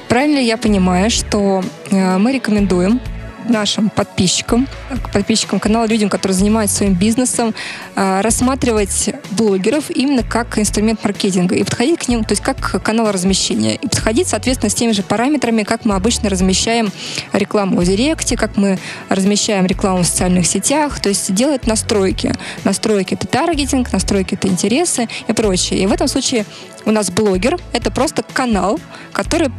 Правильно 0.10 0.40
я 0.40 0.58
понимаю, 0.58 1.10
что 1.10 1.64
э, 1.92 2.18
мы 2.18 2.32
рекомендуем 2.32 3.02
нашим 3.50 3.90
подписчикам, 3.90 4.68
подписчикам 5.14 5.60
канала, 5.60 5.86
людям, 5.86 6.10
которые 6.10 6.36
занимаются 6.36 6.78
своим 6.78 6.94
бизнесом, 6.94 7.54
а, 7.96 8.22
рассматривать 8.22 9.10
блогеров 9.32 9.90
именно 9.90 10.24
как 10.24 10.58
инструмент 10.60 11.04
маркетинга 11.04 11.56
и 11.56 11.64
подходить 11.64 12.00
к 12.00 12.08
ним, 12.08 12.24
то 12.24 12.34
есть 12.34 12.44
как 12.44 12.82
канал 12.84 13.12
размещения. 13.12 13.76
И 13.76 13.88
подходить, 13.88 14.28
соответственно, 14.28 14.70
с 14.70 14.74
теми 14.76 14.92
же 14.92 15.04
параметрами, 15.04 15.64
как 15.64 15.86
мы 15.86 15.96
обычно 15.96 16.30
размещаем 16.30 16.92
рекламу 17.34 17.80
в 17.80 17.86
Директе, 17.86 18.38
как 18.38 18.58
мы 18.58 18.80
размещаем 19.10 19.66
рекламу 19.66 20.04
в 20.04 20.08
социальных 20.08 20.46
сетях, 20.46 21.00
то 21.00 21.10
есть 21.10 21.34
делать 21.34 21.68
настройки. 21.68 22.34
Настройки— 22.64 23.14
это 23.16 23.28
таргетинг, 23.28 23.92
настройки— 23.92 24.34
это 24.36 24.48
интересы 24.48 25.08
и 25.28 25.34
прочее. 25.34 25.82
И 25.82 25.86
в 25.88 25.92
этом 25.92 26.08
случае 26.08 26.46
у 26.86 26.92
нас 26.92 27.10
блогер— 27.12 27.58
это 27.74 27.92
просто 27.92 28.24
канал, 28.24 28.80
который 29.14 29.50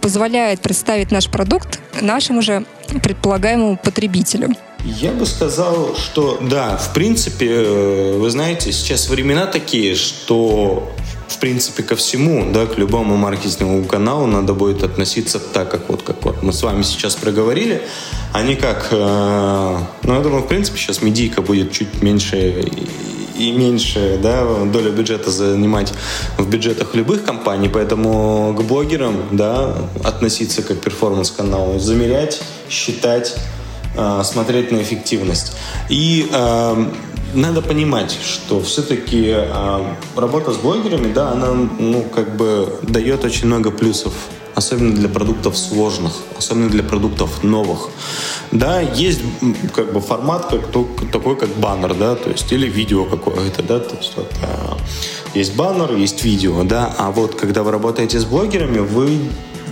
позволяет 0.00 0.60
представить 0.60 1.10
наш 1.10 1.28
продукт 1.28 1.80
нашему 2.00 2.42
же 2.42 2.64
предполагаемому 3.02 3.76
потребителю. 3.76 4.54
Я 4.84 5.12
бы 5.12 5.26
сказал, 5.26 5.94
что 5.96 6.38
да, 6.40 6.76
в 6.78 6.92
принципе, 6.94 7.48
э, 7.50 8.18
вы 8.18 8.30
знаете, 8.30 8.72
сейчас 8.72 9.08
времена 9.08 9.46
такие, 9.46 9.94
что 9.94 10.90
в 11.28 11.38
принципе 11.38 11.82
ко 11.82 11.96
всему, 11.96 12.50
да, 12.50 12.66
к 12.66 12.78
любому 12.78 13.16
маркетинговому 13.16 13.84
каналу 13.84 14.26
надо 14.26 14.54
будет 14.54 14.82
относиться 14.82 15.38
так, 15.38 15.70
как 15.70 15.88
вот, 15.88 16.02
как 16.02 16.24
вот 16.24 16.42
мы 16.42 16.52
с 16.52 16.62
вами 16.62 16.82
сейчас 16.82 17.14
проговорили, 17.14 17.82
а 18.32 18.42
не 18.42 18.56
как, 18.56 18.88
э, 18.90 19.78
ну, 20.02 20.14
я 20.14 20.20
думаю, 20.20 20.42
в 20.42 20.48
принципе, 20.48 20.78
сейчас 20.78 21.02
медийка 21.02 21.42
будет 21.42 21.72
чуть 21.72 22.02
меньше 22.02 22.64
и 23.40 23.52
меньше 23.52 24.18
да, 24.22 24.44
доля 24.66 24.90
бюджета 24.90 25.30
занимать 25.30 25.92
в 26.36 26.48
бюджетах 26.48 26.94
любых 26.94 27.24
компаний, 27.24 27.68
поэтому 27.68 28.54
к 28.58 28.62
блогерам 28.62 29.16
да, 29.32 29.74
относиться 30.04 30.62
как 30.62 30.80
перформанс-каналу, 30.80 31.78
замерять, 31.78 32.42
считать, 32.68 33.34
э, 33.96 34.22
смотреть 34.24 34.72
на 34.72 34.82
эффективность. 34.82 35.52
И 35.88 36.28
э, 36.30 36.84
надо 37.34 37.62
понимать, 37.62 38.16
что 38.22 38.60
все-таки 38.60 39.34
э, 39.34 39.84
работа 40.16 40.52
с 40.52 40.56
блогерами, 40.56 41.12
да, 41.12 41.32
она 41.32 41.54
ну, 41.78 42.02
как 42.14 42.36
бы 42.36 42.78
дает 42.82 43.24
очень 43.24 43.46
много 43.46 43.70
плюсов 43.70 44.12
особенно 44.60 44.94
для 44.94 45.08
продуктов 45.08 45.58
сложных, 45.58 46.12
особенно 46.38 46.68
для 46.68 46.82
продуктов 46.82 47.42
новых. 47.42 47.88
Да, 48.52 48.80
есть 48.80 49.20
как 49.74 49.92
бы 49.92 50.00
формат 50.00 50.46
как, 50.50 51.10
такой, 51.10 51.36
как 51.36 51.50
баннер, 51.56 51.94
да, 51.94 52.14
то 52.14 52.30
есть 52.30 52.52
или 52.52 52.68
видео 52.68 53.04
какое-то, 53.04 53.62
да, 53.62 53.80
то 53.80 53.96
есть 53.96 54.12
вот, 54.16 54.32
а, 54.42 54.76
есть 55.34 55.56
баннер, 55.56 55.96
есть 55.96 56.24
видео, 56.24 56.62
да, 56.64 56.94
а 56.98 57.10
вот 57.10 57.34
когда 57.34 57.62
вы 57.62 57.70
работаете 57.70 58.18
с 58.18 58.24
блогерами, 58.24 58.78
вы 58.78 59.18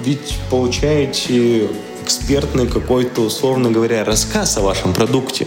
ведь 0.05 0.39
получаете 0.51 1.69
экспертный 2.09 2.67
какой-то, 2.67 3.21
условно 3.21 3.71
говоря, 3.71 4.03
рассказ 4.03 4.57
о 4.57 4.63
вашем 4.63 4.95
продукте. 4.95 5.47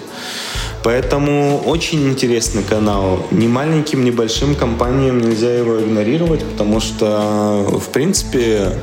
Поэтому 0.84 1.58
очень 1.66 2.08
интересный 2.10 2.64
канал. 2.64 3.26
Ни 3.32 3.48
маленьким, 3.48 4.06
ни 4.06 4.12
большим 4.12 4.56
компаниям 4.56 5.20
нельзя 5.20 5.54
его 5.54 5.80
игнорировать, 5.80 6.44
потому 6.44 6.80
что, 6.80 7.80
в 7.80 7.90
принципе, 7.90 8.74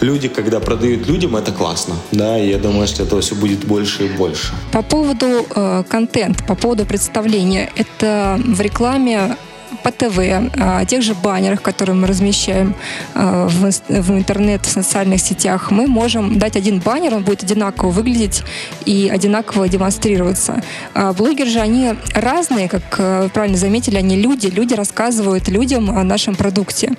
люди, 0.00 0.28
когда 0.28 0.60
продают 0.60 1.06
людям, 1.08 1.36
это 1.36 1.52
классно. 1.52 1.94
Да, 2.12 2.38
и 2.38 2.50
я 2.50 2.58
думаю, 2.58 2.86
что 2.86 3.02
этого 3.02 3.20
все 3.22 3.34
будет 3.34 3.64
больше 3.64 4.06
и 4.06 4.08
больше. 4.08 4.52
По 4.72 4.82
поводу 4.82 5.46
э, 5.54 5.84
контента, 5.88 6.44
по 6.44 6.54
поводу 6.54 6.84
представления, 6.84 7.70
это 7.76 8.38
в 8.44 8.60
рекламе 8.60 9.36
по 9.82 9.90
ТВ, 9.90 10.18
о 10.58 10.84
тех 10.84 11.02
же 11.02 11.14
баннерах, 11.14 11.62
которые 11.62 11.96
мы 11.96 12.06
размещаем 12.06 12.74
э, 13.14 13.48
в, 13.48 13.70
в 13.88 14.10
интернет, 14.12 14.64
в 14.64 14.70
социальных 14.70 15.20
сетях, 15.20 15.70
мы 15.70 15.86
можем 15.86 16.38
дать 16.38 16.56
один 16.56 16.80
баннер, 16.80 17.14
он 17.14 17.22
будет 17.22 17.42
одинаково 17.42 17.90
выглядеть 17.90 18.42
и 18.84 19.10
одинаково 19.12 19.68
демонстрироваться. 19.68 20.62
А 20.94 21.12
блогеры 21.12 21.50
же, 21.50 21.60
они 21.60 21.94
разные, 22.14 22.68
как 22.68 22.98
вы 22.98 23.28
правильно 23.28 23.56
заметили, 23.56 23.96
они 23.96 24.16
люди, 24.16 24.46
люди 24.46 24.74
рассказывают 24.74 25.48
людям 25.48 25.90
о 25.90 26.02
нашем 26.02 26.34
продукте. 26.34 26.92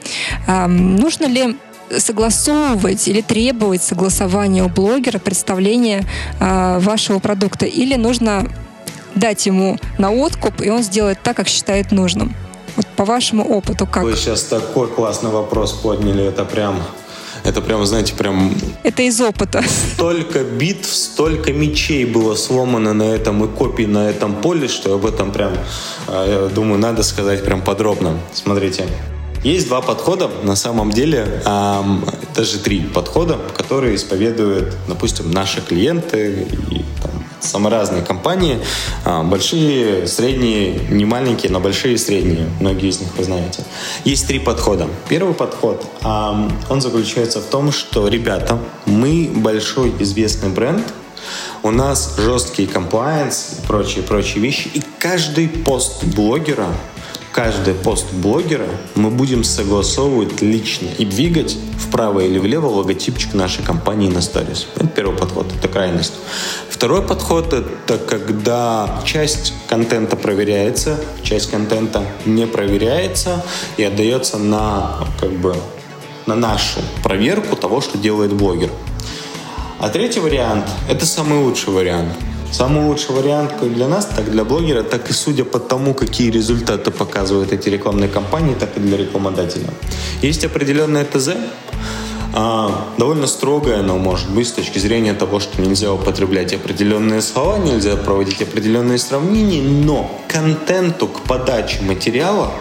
Нужно 0.67 1.25
ли 1.25 1.57
согласовывать 1.97 3.07
или 3.07 3.21
требовать 3.21 3.81
согласования 3.81 4.63
у 4.63 4.69
блогера 4.69 5.19
представления 5.19 6.03
вашего 6.39 7.19
продукта? 7.19 7.65
Или 7.65 7.95
нужно 7.95 8.47
дать 9.15 9.45
ему 9.45 9.77
на 9.97 10.11
откуп, 10.11 10.61
и 10.61 10.69
он 10.69 10.83
сделает 10.83 11.21
так, 11.23 11.37
как 11.37 11.47
считает 11.47 11.91
нужным. 11.91 12.35
Вот 12.75 12.85
по 12.95 13.05
вашему 13.05 13.43
опыту 13.43 13.85
как? 13.85 14.03
Вы 14.03 14.15
сейчас 14.15 14.43
такой 14.43 14.87
классный 14.87 15.29
вопрос 15.29 15.73
подняли, 15.73 16.23
это 16.23 16.45
прям 16.45 16.81
это 17.43 17.61
прям, 17.61 17.85
знаете, 17.85 18.13
прям... 18.13 18.53
Это 18.83 19.03
из 19.03 19.21
опыта. 19.21 19.63
Столько 19.93 20.43
битв, 20.43 20.93
столько 20.93 21.53
мечей 21.53 22.03
было 22.03 22.35
сломано 22.35 22.93
на 22.93 23.03
этом 23.03 23.41
и 23.45 23.47
копий 23.47 23.85
на 23.85 24.09
этом 24.09 24.35
поле, 24.35 24.67
что 24.67 24.95
об 24.95 25.05
этом 25.05 25.31
прям, 25.31 25.53
а, 26.07 26.27
я 26.27 26.53
думаю, 26.53 26.77
надо 26.77 27.03
сказать 27.03 27.45
прям 27.45 27.61
подробно. 27.61 28.19
Смотрите. 28.33 28.85
Есть 29.43 29.67
два 29.67 29.81
подхода, 29.81 30.29
на 30.43 30.55
самом 30.55 30.91
деле, 30.91 31.41
эм, 31.45 32.03
даже 32.35 32.57
три 32.57 32.81
подхода, 32.81 33.37
которые 33.55 33.95
исповедуют, 33.95 34.75
допустим, 34.87 35.31
наши 35.31 35.61
клиенты 35.61 36.47
и 36.71 36.83
там, 37.01 37.23
самые 37.39 37.71
разные 37.71 38.01
компании, 38.01 38.59
э, 39.05 39.23
большие, 39.23 40.07
средние, 40.07 40.79
не 40.89 41.05
маленькие, 41.05 41.51
но 41.51 41.59
большие 41.59 41.95
и 41.95 41.97
средние, 41.97 42.49
многие 42.59 42.89
из 42.89 42.99
них 42.99 43.09
вы 43.17 43.23
знаете. 43.23 43.63
Есть 44.05 44.27
три 44.27 44.39
подхода. 44.39 44.87
Первый 45.09 45.33
подход, 45.33 45.85
э, 46.03 46.49
он 46.69 46.81
заключается 46.81 47.39
в 47.39 47.45
том, 47.45 47.71
что, 47.71 48.07
ребята, 48.07 48.59
мы 48.85 49.29
большой 49.33 49.93
известный 49.99 50.49
бренд, 50.49 50.83
у 51.63 51.71
нас 51.71 52.15
жесткий 52.17 52.67
комплайенс 52.67 53.59
и 53.59 53.67
прочие-прочие 53.67 54.41
вещи, 54.41 54.69
и 54.73 54.81
каждый 54.99 55.47
пост 55.49 56.03
блогера 56.03 56.67
каждый 57.37 57.75
пост 57.75 58.11
блогера 58.13 58.67
мы 58.95 59.11
будем 59.11 59.43
согласовывать 59.43 60.41
лично 60.41 60.87
и 60.97 61.05
двигать 61.05 61.55
вправо 61.77 62.21
или 62.21 62.39
влево 62.39 62.65
логотипчик 62.65 63.35
нашей 63.35 63.63
компании 63.63 64.09
на 64.09 64.21
сторис. 64.21 64.65
Это 64.75 64.87
первый 64.87 65.15
подход, 65.15 65.45
это 65.55 65.67
крайность. 65.67 66.13
Второй 66.67 67.03
подход— 67.03 67.53
это 67.53 67.99
когда 67.99 69.03
часть 69.05 69.53
контента 69.69 70.15
проверяется, 70.15 70.99
часть 71.21 71.51
контента 71.51 72.03
не 72.25 72.47
проверяется 72.47 73.45
и 73.77 73.83
отдается 73.83 74.39
на, 74.39 75.05
как 75.19 75.31
бы, 75.33 75.55
на 76.25 76.33
нашу 76.33 76.79
проверку 77.03 77.55
того, 77.55 77.81
что 77.81 77.99
делает 77.99 78.33
блогер. 78.33 78.71
А 79.77 79.89
третий 79.89 80.21
вариант— 80.21 80.65
это 80.89 81.05
самый 81.05 81.37
лучший 81.37 81.71
вариант— 81.71 82.13
Самый 82.51 82.85
лучший 82.85 83.15
вариант 83.15 83.53
как 83.59 83.73
для 83.73 83.87
нас, 83.87 84.05
так 84.05 84.27
и 84.27 84.31
для 84.31 84.43
блогера, 84.43 84.83
так 84.83 85.09
и 85.09 85.13
судя 85.13 85.43
по 85.43 85.59
тому, 85.59 85.93
какие 85.93 86.31
результаты 86.31 86.91
показывают 86.91 87.51
эти 87.53 87.69
рекламные 87.69 88.09
кампании, 88.09 88.55
так 88.55 88.77
и 88.77 88.79
для 88.79 88.97
рекламодателя. 88.97 89.69
Есть 90.21 90.45
определенное 90.45 91.05
ТЗ, 91.05 91.29
а, 92.33 92.87
довольно 92.97 93.27
строгое 93.27 93.79
оно 93.79 93.97
может 93.97 94.29
быть 94.29 94.47
с 94.47 94.51
точки 94.51 94.79
зрения 94.79 95.13
того, 95.13 95.39
что 95.39 95.61
нельзя 95.61 95.91
употреблять 95.91 96.53
определенные 96.53 97.21
слова, 97.21 97.57
нельзя 97.57 97.95
проводить 97.95 98.41
определенные 98.41 98.97
сравнения, 98.97 99.61
но 99.61 100.11
контенту 100.27 101.07
к 101.07 101.21
подаче 101.21 101.81
материала 101.81 102.51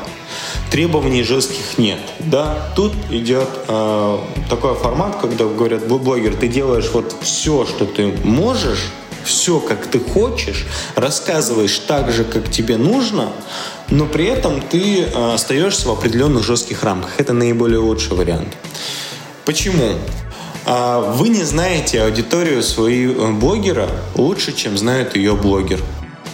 требований 0.71 1.23
жестких 1.23 1.79
нет. 1.79 1.99
Да? 2.21 2.71
Тут 2.75 2.93
идет 3.11 3.49
э, 3.69 4.19
такой 4.49 4.75
формат, 4.75 5.17
когда 5.21 5.45
говорят, 5.45 5.87
блогер, 5.87 6.35
ты 6.37 6.49
делаешь 6.49 6.91
вот 6.93 7.15
все, 7.21 7.67
что 7.67 7.85
ты 7.85 8.15
можешь, 8.25 8.91
все, 9.27 9.61
как 9.61 9.87
ты 9.87 10.01
хочешь, 10.01 10.67
рассказываешь 10.95 11.79
так 11.81 12.13
же, 12.13 12.25
как 12.25 12.51
тебе 12.51 12.77
нужно, 12.77 13.33
но 13.91 14.07
при 14.07 14.27
этом 14.27 14.61
ты 14.61 15.03
э, 15.03 15.35
остаешься 15.35 15.89
в 15.89 15.93
определенных 15.93 16.45
жестких 16.45 16.83
рамках. 16.83 17.19
Это 17.19 17.33
наиболее 17.33 17.79
лучший 17.79 18.17
вариант. 18.17 18.57
Почему? 19.45 19.95
А, 20.65 21.13
вы 21.13 21.29
не 21.29 21.45
знаете 21.45 22.03
аудиторию 22.03 22.63
своего 22.63 23.29
блогера 23.33 23.89
лучше, 24.17 24.53
чем 24.53 24.77
знает 24.77 25.15
ее 25.15 25.37
блогер. 25.37 25.81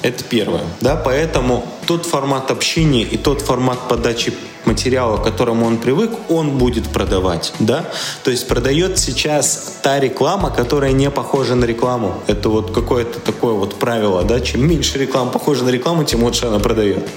Это 0.00 0.24
первое. 0.24 0.62
Да? 0.80 0.96
Поэтому 0.96 1.66
тот 1.86 2.06
формат 2.06 2.50
общения 2.50 3.02
и 3.02 3.16
тот 3.16 3.42
формат 3.42 3.88
подачи 3.88 4.32
материала, 4.66 5.16
к 5.16 5.24
которому 5.24 5.66
он 5.66 5.78
привык, 5.78 6.10
он 6.28 6.58
будет 6.58 6.88
продавать, 6.88 7.52
да? 7.58 7.84
То 8.24 8.30
есть 8.30 8.48
продает 8.48 8.98
сейчас 8.98 9.76
та 9.82 10.00
реклама, 10.00 10.50
которая 10.50 10.92
не 10.92 11.10
похожа 11.10 11.54
на 11.54 11.64
рекламу. 11.64 12.14
Это 12.26 12.48
вот 12.48 12.72
какое-то 12.72 13.20
такое 13.20 13.54
вот 13.54 13.78
правило, 13.78 14.22
да? 14.22 14.40
Чем 14.40 14.68
меньше 14.68 14.98
реклама 14.98 15.30
похожа 15.30 15.64
на 15.64 15.70
рекламу, 15.70 16.04
тем 16.04 16.22
лучше 16.22 16.46
она 16.46 16.58
продает. 16.58 17.08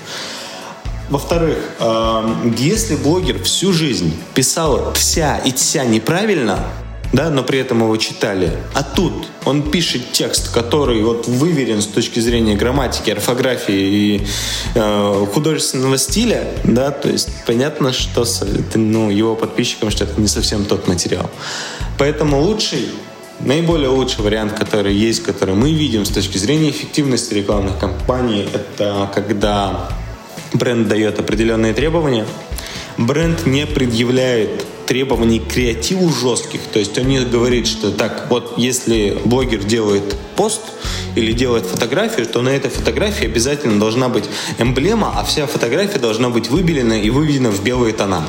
Во-вторых, 1.10 1.58
если 2.58 2.96
блогер 2.96 3.44
всю 3.44 3.72
жизнь 3.74 4.12
писал 4.34 4.94
вся 4.94 5.38
и 5.38 5.54
вся 5.54 5.86
неправильно, 5.86 6.60
да, 7.14 7.30
но 7.30 7.44
при 7.44 7.60
этом 7.60 7.82
его 7.82 7.96
читали. 7.98 8.52
А 8.74 8.84
тут 8.84 9.28
он 9.46 9.72
пишет 9.72 10.12
текст, 10.12 10.54
который 10.54 11.02
вот 11.04 11.28
выверен 11.28 11.82
с 11.82 11.88
точки 11.88 12.20
зрения 12.20 12.56
грамматики, 12.56 13.12
орфографии 13.12 13.74
и 13.76 14.28
э, 14.76 15.26
художественного 15.34 15.98
стиля, 15.98 16.48
да, 16.64 16.92
то 16.92 17.10
есть 17.10 17.30
понятно, 17.46 17.94
что 17.94 18.26
ну, 18.76 19.10
его 19.10 19.36
подписчикам, 19.36 19.92
что 19.92 20.06
это 20.06 20.20
не 20.20 20.28
совсем 20.28 20.66
тот 20.66 20.88
материал. 20.88 21.30
Поэтому 21.98 22.42
лучший 22.42 22.90
Наиболее 23.42 23.90
лучший 23.90 24.24
вариант, 24.24 24.54
который 24.54 24.96
есть, 24.96 25.22
который 25.22 25.56
мы 25.56 25.74
видим 25.74 26.06
с 26.06 26.10
точки 26.10 26.38
зрения 26.38 26.70
эффективности 26.70 27.34
рекламных 27.34 27.78
кампаний, 27.78 28.48
это 28.54 29.12
когда 29.14 29.90
бренд 30.54 30.88
дает 30.88 31.20
определенные 31.20 31.74
требования, 31.74 32.26
бренд 32.98 33.46
не 33.46 33.68
предъявляет 33.68 34.66
требований 34.86 35.40
к 35.40 35.48
креативу 35.48 36.12
жестких. 36.12 36.62
То 36.72 36.80
есть 36.80 36.98
он 36.98 37.08
не 37.08 37.20
говорит, 37.20 37.68
что 37.68 37.92
так, 37.92 38.28
вот 38.30 38.54
если 38.58 39.18
блогер 39.26 39.64
делает 39.64 40.16
пост 40.36 40.62
или 41.16 41.32
делает 41.32 41.66
фотографию, 41.66 42.26
то 42.28 42.42
на 42.42 42.50
этой 42.50 42.70
фотографии 42.70 43.26
обязательно 43.26 43.80
должна 43.80 44.10
быть 44.10 44.26
эмблема, 44.58 45.14
а 45.16 45.24
вся 45.24 45.48
фотография 45.48 46.00
должна 46.00 46.30
быть 46.30 46.50
выбелена 46.50 46.94
и 46.94 47.10
выведена 47.10 47.52
в 47.52 47.64
белые 47.64 47.94
тона. 47.94 48.26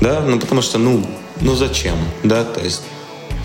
Да, 0.00 0.20
ну 0.20 0.38
потому 0.38 0.62
что, 0.62 0.78
ну, 0.78 1.04
ну 1.40 1.54
зачем, 1.54 1.96
да, 2.22 2.44
то 2.44 2.60
есть 2.60 2.82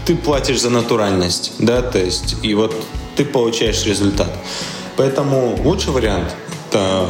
ты 0.06 0.15
платишь 0.15 0.62
за 0.62 0.69
натуральность, 0.69 1.53
да, 1.60 1.82
то 1.82 1.99
есть 1.99 2.36
и 2.43 2.53
вот 2.53 2.75
ты 3.15 3.25
получаешь 3.25 3.86
результат. 3.86 4.36
Поэтому 4.97 5.60
лучший 5.63 5.91
вариант– 5.91 6.36
это 6.69 7.10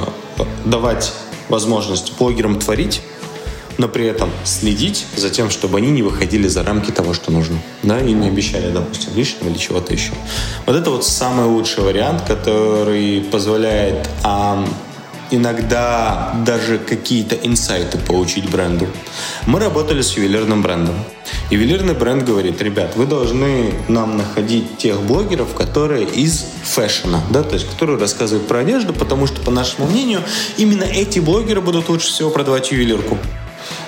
давать 0.65 1.11
возможность 1.49 2.17
блогерам 2.17 2.59
творить, 2.59 3.01
но 3.77 3.87
при 3.87 4.05
этом 4.05 4.29
следить 4.43 5.05
за 5.15 5.29
тем, 5.29 5.49
чтобы 5.49 5.77
они 5.77 5.91
не 5.91 6.03
выходили 6.03 6.47
за 6.47 6.63
рамки 6.63 6.91
того, 6.91 7.13
что 7.13 7.31
нужно. 7.31 7.57
Да, 7.83 7.99
и 7.99 8.13
не 8.13 8.27
обещали, 8.27 8.71
допустим, 8.71 9.15
лишнего 9.15 9.49
или 9.49 9.57
чего-то 9.57 9.93
еще. 9.93 10.11
Вот 10.65 10.75
это 10.75 10.89
вот 10.89 11.05
самый 11.05 11.45
лучший 11.45 11.83
вариант, 11.83 12.23
который 12.27 13.21
позволяет 13.31 14.09
а, 14.23 14.65
иногда 15.31 16.35
даже 16.45 16.77
какие-то 16.77 17.35
инсайты 17.35 17.97
получить 17.97 18.49
бренду. 18.49 18.87
Мы 19.47 19.59
работали 19.59 20.01
с 20.01 20.15
ювелирным 20.15 20.61
брендом. 20.61 20.95
Ювелирный 21.49 21.93
бренд 21.93 22.23
говорит, 22.23 22.61
ребят, 22.61 22.95
вы 22.95 23.05
должны 23.05 23.73
нам 23.87 24.17
находить 24.17 24.77
тех 24.77 25.01
блогеров, 25.01 25.53
которые 25.53 26.05
из 26.05 26.45
фэшена, 26.63 27.21
да, 27.31 27.43
то 27.43 27.55
есть 27.55 27.69
которые 27.69 27.99
рассказывают 27.99 28.47
про 28.47 28.59
одежду, 28.59 28.93
потому 28.93 29.27
что, 29.27 29.41
по 29.41 29.51
нашему 29.51 29.87
мнению, 29.87 30.21
именно 30.57 30.83
эти 30.83 31.19
блогеры 31.19 31.61
будут 31.61 31.89
лучше 31.89 32.07
всего 32.07 32.29
продавать 32.29 32.71
ювелирку. 32.71 33.17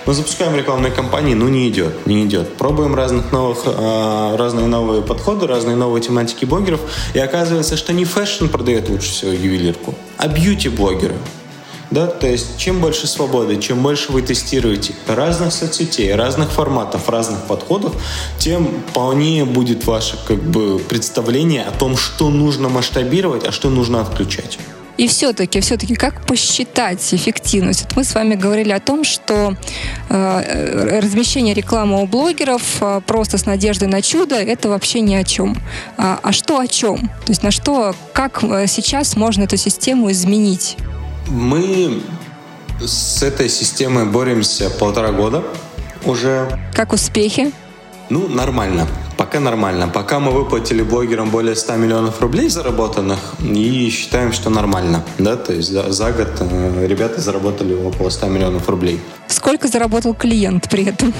Мы 0.05 0.13
запускаем 0.13 0.55
рекламные 0.55 0.91
кампании, 0.91 1.33
ну 1.33 1.47
не 1.47 1.67
идет, 1.67 2.05
не 2.05 2.23
идет. 2.25 2.57
Пробуем 2.57 2.93
разных 2.93 3.31
новых, 3.31 3.63
э, 3.65 4.35
разные 4.37 4.67
новые 4.67 5.01
подходы, 5.01 5.47
разные 5.47 5.75
новые 5.75 6.03
тематики 6.03 6.45
блогеров, 6.45 6.79
и 7.15 7.19
оказывается, 7.19 7.75
что 7.75 7.91
не 7.91 8.05
фэшн 8.05 8.45
продает 8.47 8.87
лучше 8.87 9.09
всего 9.09 9.31
ювелирку, 9.31 9.95
а 10.17 10.27
бьюти-блогеры. 10.27 11.15
Да, 11.89 12.07
то 12.07 12.27
есть 12.27 12.57
чем 12.57 12.81
больше 12.81 13.07
свободы, 13.07 13.59
чем 13.59 13.81
больше 13.81 14.11
вы 14.11 14.21
тестируете 14.21 14.93
разных 15.07 15.53
соцсетей, 15.53 16.13
разных 16.13 16.51
форматов, 16.51 17.09
разных 17.09 17.41
подходов, 17.43 17.95
тем 18.37 18.83
полнее 18.93 19.45
будет 19.45 19.85
ваше 19.85 20.17
как 20.27 20.37
бы 20.37 20.77
представление 20.77 21.63
о 21.63 21.71
том, 21.71 21.97
что 21.97 22.29
нужно 22.29 22.69
масштабировать, 22.69 23.43
а 23.43 23.51
что 23.51 23.69
нужно 23.69 24.01
отключать. 24.01 24.59
И 24.97 25.07
все-таки, 25.07 25.59
все-таки, 25.59 25.95
как 25.95 26.25
посчитать 26.25 27.13
эффективность? 27.13 27.83
Вот 27.83 27.97
мы 27.97 28.03
с 28.03 28.15
вами 28.15 28.35
говорили 28.35 28.71
о 28.71 28.79
том, 28.79 29.03
что 29.03 29.55
э, 30.09 30.99
размещение 31.01 31.53
рекламы 31.53 32.01
у 32.01 32.07
блогеров 32.07 32.61
э, 32.81 33.01
просто 33.05 33.37
с 33.37 33.45
надеждой 33.45 33.89
на 33.89 34.01
чудо 34.01 34.35
это 34.35 34.69
вообще 34.69 35.01
ни 35.01 35.15
о 35.15 35.23
чем. 35.23 35.57
А, 35.97 36.19
а 36.23 36.31
что 36.31 36.59
о 36.59 36.67
чем? 36.67 36.99
То 36.99 37.29
есть 37.29 37.43
на 37.43 37.51
что, 37.51 37.93
как 38.13 38.43
э, 38.43 38.67
сейчас 38.67 39.17
можно 39.17 39.43
эту 39.43 39.57
систему 39.57 40.09
изменить? 40.11 40.77
Мы 41.27 42.01
с 42.79 43.21
этой 43.21 43.49
системой 43.49 44.05
боремся 44.05 44.69
полтора 44.69 45.11
года 45.11 45.43
уже. 46.05 46.47
Как 46.73 46.93
успехи? 46.93 47.51
Ну, 48.09 48.27
нормально. 48.27 48.87
Пока 49.25 49.39
нормально. 49.39 49.87
Пока 49.87 50.19
мы 50.19 50.31
выплатили 50.31 50.83
блогерам 50.83 51.31
более 51.31 51.55
100 51.55 51.77
миллионов 51.77 52.21
рублей 52.21 52.47
заработанных 52.47 53.19
и 53.41 53.89
считаем, 53.89 54.31
что 54.31 54.51
нормально. 54.51 55.03
Да? 55.17 55.35
То 55.35 55.51
есть 55.51 55.71
за, 55.71 55.91
за 55.91 56.11
год 56.11 56.27
э, 56.41 56.85
ребята 56.85 57.19
заработали 57.19 57.73
около 57.73 58.11
100 58.11 58.27
миллионов 58.27 58.69
рублей. 58.69 58.99
Сколько 59.27 59.67
заработал 59.67 60.13
клиент 60.13 60.69
при 60.69 60.85
этом? 60.85 61.11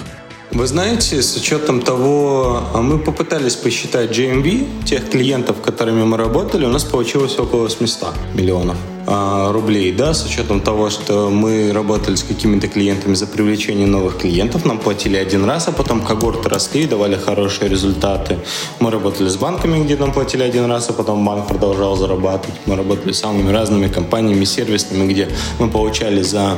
Вы 0.52 0.68
знаете, 0.68 1.24
с 1.24 1.36
учетом 1.36 1.82
того, 1.82 2.62
а 2.76 2.82
мы 2.84 3.00
попытались 3.00 3.56
посчитать 3.56 4.12
GMV, 4.12 4.86
тех 4.86 5.10
клиентов, 5.10 5.56
которыми 5.64 6.04
мы 6.04 6.18
работали, 6.18 6.64
у 6.66 6.70
нас 6.70 6.84
получилось 6.84 7.40
около 7.40 7.64
800 7.64 8.14
миллионов 8.36 8.78
рублей, 9.08 9.92
да, 9.92 10.14
с 10.14 10.26
учетом 10.26 10.62
того, 10.62 10.90
что 10.90 11.30
мы 11.30 11.72
работали 11.72 12.16
с 12.16 12.24
какими-то 12.24 12.68
клиентами 12.68 13.14
за 13.14 13.28
привлечение 13.28 13.88
новых 13.88 14.18
клиентов, 14.18 14.66
нам 14.66 14.80
платили 14.80 15.16
один 15.18 15.46
раз, 15.46 15.68
а 15.68 15.72
потом 15.72 16.02
когорты 16.02 16.50
росли 16.50 16.84
и 16.84 16.88
давали 16.88 17.16
хорошие 17.16 17.70
результаты. 17.70 18.40
Мы 18.80 18.92
работали 18.92 19.28
с 19.28 19.36
банками, 19.36 19.84
где 19.84 19.96
нам 19.96 20.12
платили 20.12 20.44
один 20.44 20.66
раз, 20.66 20.90
а 20.90 20.94
потом 20.94 21.24
банк 21.26 21.48
продолжал 21.48 21.96
зарабатывать. 21.96 22.60
Мы 22.66 22.76
работали 22.76 23.12
с 23.12 23.20
самыми 23.20 23.52
разными 23.52 23.88
компаниями 23.88 24.46
сервисными, 24.46 25.12
где 25.12 25.30
мы 25.60 25.70
получали 25.70 26.22
за 26.22 26.58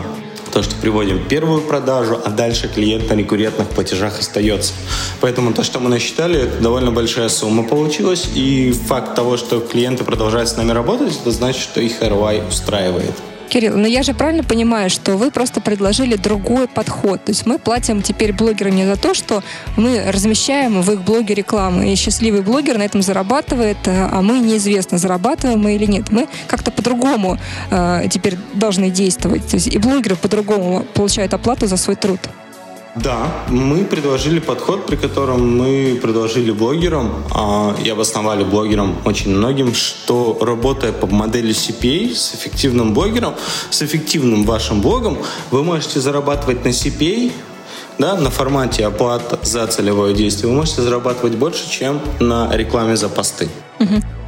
то, 0.58 0.64
что 0.64 0.76
приводим 0.76 1.24
первую 1.24 1.62
продажу, 1.62 2.20
а 2.26 2.32
дальше 2.32 2.68
клиент 2.68 3.08
на 3.12 3.14
рекуррентных 3.14 3.68
платежах 3.70 4.18
остается. 4.18 4.74
Поэтому 5.22 5.54
то, 5.54 5.64
что 5.64 5.80
мы 5.80 5.88
насчитали, 5.88 6.46
это 6.46 6.64
довольно 6.64 6.90
большая 6.90 7.30
сумма 7.30 7.62
получилась. 7.62 8.28
И 8.34 8.72
факт 8.72 9.14
того, 9.14 9.38
что 9.38 9.60
клиенты 9.60 10.04
продолжают 10.04 10.50
с 10.50 10.58
нами 10.58 10.72
работать, 10.72 11.16
это 11.22 11.30
значит, 11.30 11.62
что 11.62 11.80
их 11.80 12.02
ROI 12.02 12.48
устраивает. 12.48 13.14
Кирилл, 13.48 13.78
но 13.78 13.88
я 13.88 14.04
же 14.04 14.14
правильно 14.14 14.44
понимаю, 14.44 14.90
что 14.90 15.18
вы 15.18 15.32
просто 15.32 15.62
предложили 15.62 16.16
другой 16.16 16.68
подход. 16.68 17.24
То 17.24 17.32
есть 17.32 17.46
мы 17.46 17.60
платим 17.60 18.02
теперь 18.02 18.34
блогерам 18.34 18.76
не 18.76 18.86
за 18.86 18.96
то, 18.98 19.14
что 19.14 19.44
мы 19.76 20.12
размещаем 20.12 20.82
в 20.82 20.92
их 20.92 21.02
блоге 21.02 21.34
рекламу, 21.34 21.84
и 21.84 21.96
счастливый 21.96 22.42
блогер 22.42 22.78
на 22.78 22.84
этом 22.84 23.02
зарабатывает, 23.02 23.78
э, 23.86 24.10
а 24.12 24.22
мы 24.22 24.40
неизвестно, 24.40 24.98
зарабатываем 24.98 25.60
мы 25.60 25.76
или 25.76 25.86
нет. 25.86 26.10
Мы 26.12 26.28
как-то 26.48 26.72
по-другому 26.72 27.38
э, 27.72 28.08
теперь 28.10 28.38
должны 28.54 28.90
действовать. 28.90 29.48
То 29.48 29.56
есть 29.56 29.68
и 29.68 29.78
блогеры 29.78 30.16
по-другому 30.16 30.86
получают 30.94 31.34
оплату 31.34 31.68
за 31.68 31.78
свой 31.78 31.96
труд. 31.96 32.20
Да, 33.04 33.32
мы 33.50 33.84
предложили 33.84 34.40
подход, 34.40 34.86
при 34.86 34.96
котором 34.96 35.58
мы 35.58 36.00
предложили 36.02 36.52
блогерам 36.52 37.24
а, 37.34 37.76
и 37.84 37.90
обосновали 37.90 38.44
блогерам 38.44 38.96
очень 39.06 39.36
многим, 39.36 39.74
что 39.74 40.38
работая 40.42 40.92
по 40.92 41.06
модели 41.06 41.54
CPA 41.54 42.16
с 42.16 42.34
эффективным 42.34 42.94
блогером, 42.94 43.36
с 43.70 43.82
эффективным 43.82 44.46
вашим 44.46 44.82
блогом, 44.82 45.18
вы 45.52 45.64
можете 45.64 46.00
зарабатывать 46.00 46.66
на 46.66 46.70
CPA 46.70 47.32
да, 47.98 48.16
на 48.16 48.30
формате 48.30 48.86
оплат 48.86 49.40
за 49.44 49.66
целевое 49.68 50.14
действие, 50.14 50.50
вы 50.50 50.58
можете 50.58 50.82
зарабатывать 50.82 51.36
больше, 51.36 51.70
чем 51.70 52.00
на 52.20 52.56
рекламе 52.56 52.96
за 52.96 53.10
посты. 53.10 53.50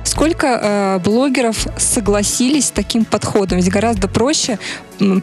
Сколько 0.04 0.48
э, 0.48 1.00
блогеров 1.04 1.68
согласились 1.78 2.68
с 2.68 2.72
таким 2.72 3.06
подходом? 3.06 3.60
Ведь 3.60 3.70
гораздо 3.70 4.08
проще 4.08 4.58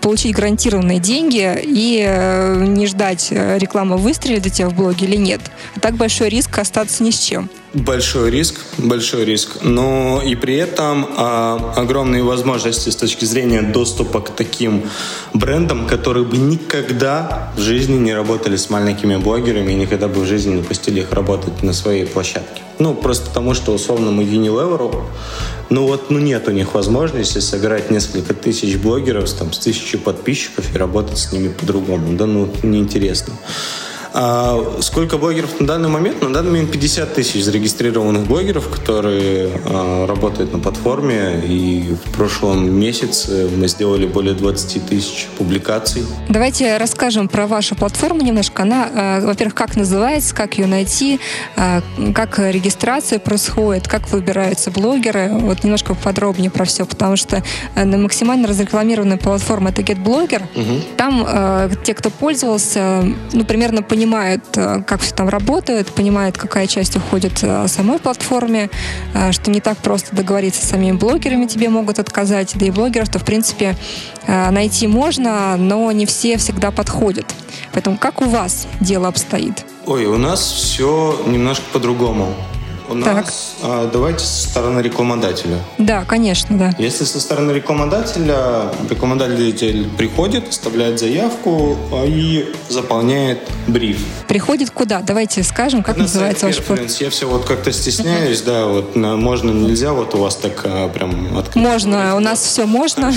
получить 0.01 0.35
гарантированные 0.35 0.99
деньги 0.99 1.59
и 1.63 2.05
э, 2.07 2.65
не 2.65 2.87
ждать 2.87 3.29
э, 3.31 3.59
рекламы 3.59 3.97
выстрелит 3.97 4.47
у 4.47 4.49
тебя 4.49 4.69
в 4.69 4.75
блоге 4.75 5.07
или 5.07 5.17
нет. 5.17 5.41
Так 5.81 5.97
большой 5.97 6.29
риск 6.29 6.59
остаться 6.59 7.03
ни 7.03 7.11
с 7.11 7.19
чем. 7.19 7.51
Большой 7.75 8.31
риск, 8.31 8.61
большой 8.79 9.27
риск. 9.27 9.59
Но 9.63 10.23
и 10.25 10.35
при 10.35 10.57
этом 10.57 11.07
а, 11.17 11.75
огромные 11.77 12.23
возможности 12.23 12.89
с 12.89 12.97
точки 12.97 13.27
зрения 13.27 13.61
доступа 13.61 14.23
к 14.23 14.31
таким 14.31 14.85
брендам, 15.35 15.87
которые 15.87 16.25
бы 16.25 16.39
никогда 16.39 17.53
в 17.55 17.61
жизни 17.61 17.99
не 17.99 18.15
работали 18.15 18.57
с 18.57 18.71
маленькими 18.71 19.17
блогерами 19.17 19.73
и 19.73 19.75
никогда 19.75 20.09
бы 20.09 20.23
в 20.23 20.27
жизни 20.27 20.55
не 20.55 20.63
пустили 20.63 21.01
их 21.01 21.13
работать 21.13 21.63
на 21.63 21.75
своей 21.75 22.07
площадке. 22.07 22.63
Ну, 22.79 22.95
просто 22.95 23.29
потому 23.29 23.53
что, 23.53 23.75
условно, 23.75 24.11
мы 24.11 24.23
Unilever, 24.23 25.05
ну 25.71 25.87
вот, 25.87 26.11
ну 26.11 26.19
нет 26.19 26.49
у 26.49 26.53
них 26.53 26.75
возможности 26.75 27.39
собирать 27.39 27.91
несколько 27.91 28.35
тысяч 28.35 28.77
блогеров 28.77 29.31
там, 29.33 29.53
с 29.53 29.59
тысячей 29.59 29.99
подписчиков 29.99 30.75
и 30.75 30.79
работать 30.79 31.19
с 31.19 31.33
ними 31.33 31.49
по-другому. 31.49 32.17
Да 32.17 32.27
ну, 32.27 32.49
неинтересно. 32.63 33.35
А 34.19 34.59
сколько 34.81 35.19
блогеров 35.19 35.61
на 35.61 35.67
данный 35.67 35.91
момент? 35.91 36.23
На 36.23 36.33
данный 36.33 36.51
момент 36.51 36.73
50 36.73 37.13
тысяч 37.13 37.45
зарегистрированных 37.45 38.27
блогеров, 38.27 38.67
которые 38.71 39.51
а, 39.67 40.07
работают 40.07 40.55
на 40.55 40.59
платформе. 40.59 41.43
И 41.45 41.95
в 42.03 42.17
прошлом 42.17 42.75
месяце 42.75 43.47
мы 43.55 43.69
сделали 43.69 44.07
более 44.07 44.33
20 44.33 44.87
тысяч 44.87 45.29
публикаций. 45.37 46.03
Давайте 46.31 46.79
расскажем 46.79 47.29
про 47.29 47.47
вашу 47.47 47.75
платформу 47.75 48.23
немножко. 48.23 48.63
Она, 48.63 48.89
а, 48.91 49.21
во-первых, 49.21 49.55
как 49.55 49.77
называется, 49.77 50.35
как 50.35 50.57
ее 50.57 50.67
найти, 50.67 51.21
а, 51.55 51.83
как 52.15 52.39
регистрация 52.39 53.19
происходит, 53.19 53.87
как 53.87 54.09
выбираются 54.09 54.71
блогеры. 54.71 55.29
Вот 55.31 55.63
немножко 55.63 55.95
подробнее 55.95 56.51
про 56.51 56.65
все, 56.65 56.87
потому 56.87 57.17
что 57.17 57.43
а, 57.75 57.85
на 57.85 57.99
максимально 57.99 58.49
разрекламированная 58.49 59.19
платформа 59.19 59.69
это 59.69 59.83
GetBlogger. 59.83 60.43
Угу. 60.55 60.81
Там 60.97 61.23
а, 61.29 61.71
те, 61.85 61.93
кто 61.93 62.09
пользовался, 62.09 63.05
ну, 63.35 63.45
примерно 63.45 63.83
понимают, 63.83 64.06
понимает, 64.07 64.43
э, 64.55 64.83
как 64.87 65.01
все 65.01 65.13
там 65.13 65.29
работает, 65.29 65.89
понимает, 65.89 66.39
какая 66.39 66.69
часть 66.69 66.95
уходит 66.95 67.43
э, 67.43 67.67
самой 67.67 67.99
платформе, 67.99 68.71
э, 69.15 69.33
что 69.33 69.51
не 69.51 69.61
так 69.61 69.79
просто 69.79 70.15
договориться 70.15 70.65
с 70.65 70.71
самими 70.71 70.97
блогерами, 70.97 71.47
тебе 71.47 71.69
могут 71.71 71.99
отказать, 71.99 72.53
да 72.55 72.67
и 72.67 72.71
блогеров, 72.71 73.09
то, 73.09 73.19
в 73.19 73.25
принципе, 73.25 73.77
найти 74.29 74.87
можно, 74.87 75.57
но 75.57 75.91
не 75.93 76.07
все 76.07 76.37
всегда 76.37 76.71
подходят. 76.71 77.27
Поэтому 77.73 77.99
как 77.99 78.23
у 78.23 78.27
вас 78.27 78.69
дело 78.81 79.09
обстоит? 79.09 79.65
Ой, 79.87 80.07
у 80.07 80.19
нас 80.19 80.41
все 80.41 81.21
немножко 81.27 81.65
по-другому. 81.73 82.35
У 82.89 83.01
так. 83.03 83.15
нас, 83.17 83.57
а, 83.63 83.91
давайте 83.93 84.25
со 84.25 84.49
стороны 84.49 84.81
рекламодателя. 84.81 85.59
Да, 85.79 86.05
конечно, 86.05 86.57
да. 86.57 86.73
Если 86.79 87.05
со 87.05 87.21
стороны 87.21 87.53
рекламодателя, 87.53 88.71
рекламодатель 88.89 89.89
приходит, 89.97 90.49
оставляет 90.49 90.99
заявку 91.01 91.77
а, 91.93 92.05
и 92.07 92.53
заполняет 92.69 93.41
бриф. 93.67 93.99
Приходит 94.29 94.71
куда? 94.71 95.01
Давайте 95.01 95.43
скажем, 95.43 95.83
как 95.83 95.97
на 95.97 96.05
называется 96.05 96.47
ваш 96.47 96.63
порт. 96.63 96.91
Я 97.01 97.11
все 97.11 97.29
вот 97.29 97.45
как-то 97.45 97.73
стесняюсь, 97.73 98.43
да, 98.43 98.67
вот 98.67 98.95
можно, 98.95 99.51
нельзя, 99.51 99.93
вот 99.93 100.15
у 100.15 100.19
вас 100.19 100.37
так 100.37 100.61
а, 100.65 100.89
прям 100.89 101.37
открыть. 101.37 101.57
Можно, 101.57 102.17
у 102.17 102.21
нас 102.21 102.41
все 102.41 102.67
можно. 102.67 103.13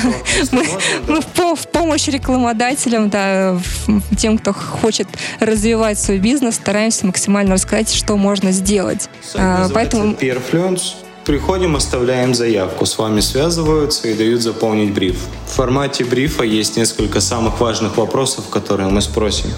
мы, 0.52 0.66
мы 1.08 1.22
в, 1.22 1.56
в 1.56 1.68
помощь 1.68 2.08
рекламодателям, 2.08 3.10
да, 3.10 3.58
тем, 4.18 4.38
кто 4.38 4.54
хочет 4.54 5.08
развивать 5.40 6.00
свой 6.00 6.18
бизнес, 6.18 6.56
стараемся 6.56 7.06
максимально 7.06 7.54
рассказать, 7.54 7.94
что 7.94 8.18
можно 8.18 8.52
сделать. 8.52 9.10
А, 9.36 9.59
поэтому... 9.68 10.14
Perfluence. 10.14 11.09
Приходим, 11.30 11.76
оставляем 11.76 12.34
заявку, 12.34 12.88
с 12.88 12.98
вами 12.98 13.20
связываются 13.20 14.08
и 14.08 14.16
дают 14.16 14.42
заполнить 14.42 14.92
бриф. 14.92 15.28
В 15.46 15.52
формате 15.52 16.04
брифа 16.04 16.42
есть 16.44 16.76
несколько 16.76 17.22
самых 17.22 17.60
важных 17.60 17.98
вопросов, 17.98 18.50
которые 18.50 18.90
мы 18.90 19.00
спросим 19.02 19.52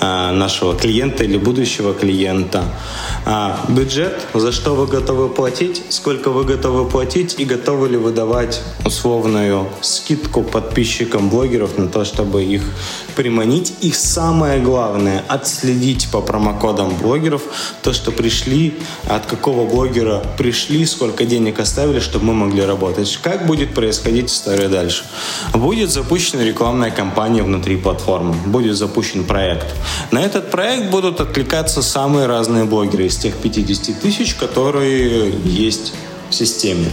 а, 0.00 0.32
нашего 0.32 0.74
клиента 0.74 1.22
или 1.24 1.36
будущего 1.36 1.92
клиента. 1.92 2.64
А, 3.26 3.60
бюджет, 3.68 4.18
за 4.32 4.50
что 4.50 4.74
вы 4.74 4.86
готовы 4.86 5.28
платить, 5.28 5.82
сколько 5.90 6.30
вы 6.30 6.44
готовы 6.44 6.88
платить 6.88 7.34
и 7.38 7.44
готовы 7.44 7.90
ли 7.90 7.98
вы 7.98 8.12
давать 8.12 8.62
условную 8.86 9.68
скидку 9.82 10.42
подписчикам 10.42 11.28
блогеров 11.28 11.76
на 11.76 11.88
то, 11.88 12.06
чтобы 12.06 12.44
их 12.44 12.62
приманить. 13.14 13.74
И 13.82 13.92
самое 13.92 14.58
главное, 14.58 15.22
отследить 15.28 16.08
по 16.10 16.22
промокодам 16.22 16.96
блогеров 16.96 17.42
то, 17.82 17.92
что 17.92 18.10
пришли, 18.10 18.72
от 19.06 19.26
какого 19.26 19.68
блогера 19.68 20.22
пришли, 20.38 20.86
сколько 20.86 21.09
денег 21.18 21.60
оставили, 21.60 22.00
чтобы 22.00 22.26
мы 22.26 22.34
могли 22.34 22.64
работать. 22.64 23.18
Как 23.22 23.46
будет 23.46 23.74
происходить 23.74 24.30
история 24.30 24.68
дальше? 24.68 25.04
Будет 25.52 25.90
запущена 25.90 26.42
рекламная 26.44 26.90
кампания 26.90 27.42
внутри 27.42 27.76
платформы, 27.76 28.34
будет 28.46 28.76
запущен 28.76 29.24
проект. 29.24 29.66
На 30.10 30.22
этот 30.22 30.50
проект 30.50 30.90
будут 30.90 31.20
откликаться 31.20 31.82
самые 31.82 32.26
разные 32.26 32.64
блогеры 32.64 33.06
из 33.06 33.16
тех 33.16 33.34
50 33.36 34.00
тысяч, 34.00 34.34
которые 34.34 35.32
есть 35.44 35.92
в 36.30 36.34
системе. 36.34 36.90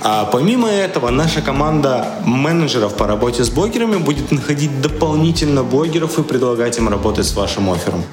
А 0.00 0.24
помимо 0.26 0.68
этого, 0.68 1.10
наша 1.10 1.40
команда 1.40 2.06
менеджеров 2.24 2.94
по 2.94 3.06
работе 3.06 3.42
с 3.44 3.50
блогерами 3.50 3.96
будет 3.96 4.30
находить 4.30 4.80
дополнительно 4.80 5.64
блогеров 5.64 6.18
и 6.18 6.22
предлагать 6.22 6.78
им 6.78 6.88
работать 6.88 7.26
с 7.26 7.34
вашим 7.34 7.70
оффером. 7.70 8.04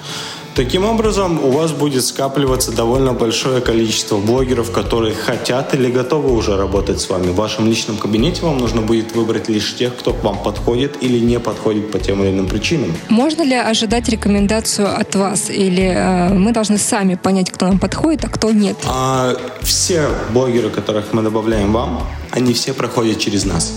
Таким 0.56 0.86
образом, 0.86 1.44
у 1.44 1.52
вас 1.52 1.74
будет 1.74 2.06
скапливаться 2.06 2.72
довольно 2.72 3.12
большое 3.12 3.60
количество 3.60 4.18
блогеров, 4.18 4.72
которые 4.72 5.13
хотят 5.13 5.74
или 5.76 5.91
готовы 5.91 6.34
уже 6.34 6.56
работать 6.56 7.02
с 7.02 7.10
вами. 7.10 7.28
В 7.28 7.36
вашем 7.36 7.68
личном 7.68 7.98
кабинете 7.98 8.41
вам 8.44 8.60
нужно 8.60 8.82
будет 8.82 9.13
выбрать 9.13 9.50
лишь 9.50 9.76
тех, 9.76 9.94
кто 9.98 10.13
к 10.13 10.24
вам 10.24 10.41
подходит 10.41 11.04
или 11.04 11.20
не 11.20 11.41
подходит 11.41 11.91
по 11.91 12.00
тем 12.00 12.24
или 12.24 12.32
иным 12.32 12.48
причинам. 12.48 12.94
Можно 13.10 13.44
ли 13.44 13.56
ожидать 13.56 14.08
рекомендацию 14.08 14.98
от 14.98 15.13
вас? 15.15 15.50
Или 15.50 15.94
э, 15.94 16.34
мы 16.34 16.54
должны 16.54 16.78
сами 16.78 17.15
понять, 17.15 17.52
кто 17.52 17.68
нам 17.68 17.78
подходит, 17.78 18.24
а 18.24 18.30
кто 18.30 18.52
нет? 18.52 18.78
А, 18.88 19.36
все 19.62 20.08
блогеры, 20.32 20.70
которых 20.70 21.12
мы 21.12 21.22
добавляем 21.22 21.74
вам, 21.74 22.02
они 22.32 22.54
все 22.54 22.74
проходят 22.74 23.20
через 23.20 23.44
нас. 23.44 23.74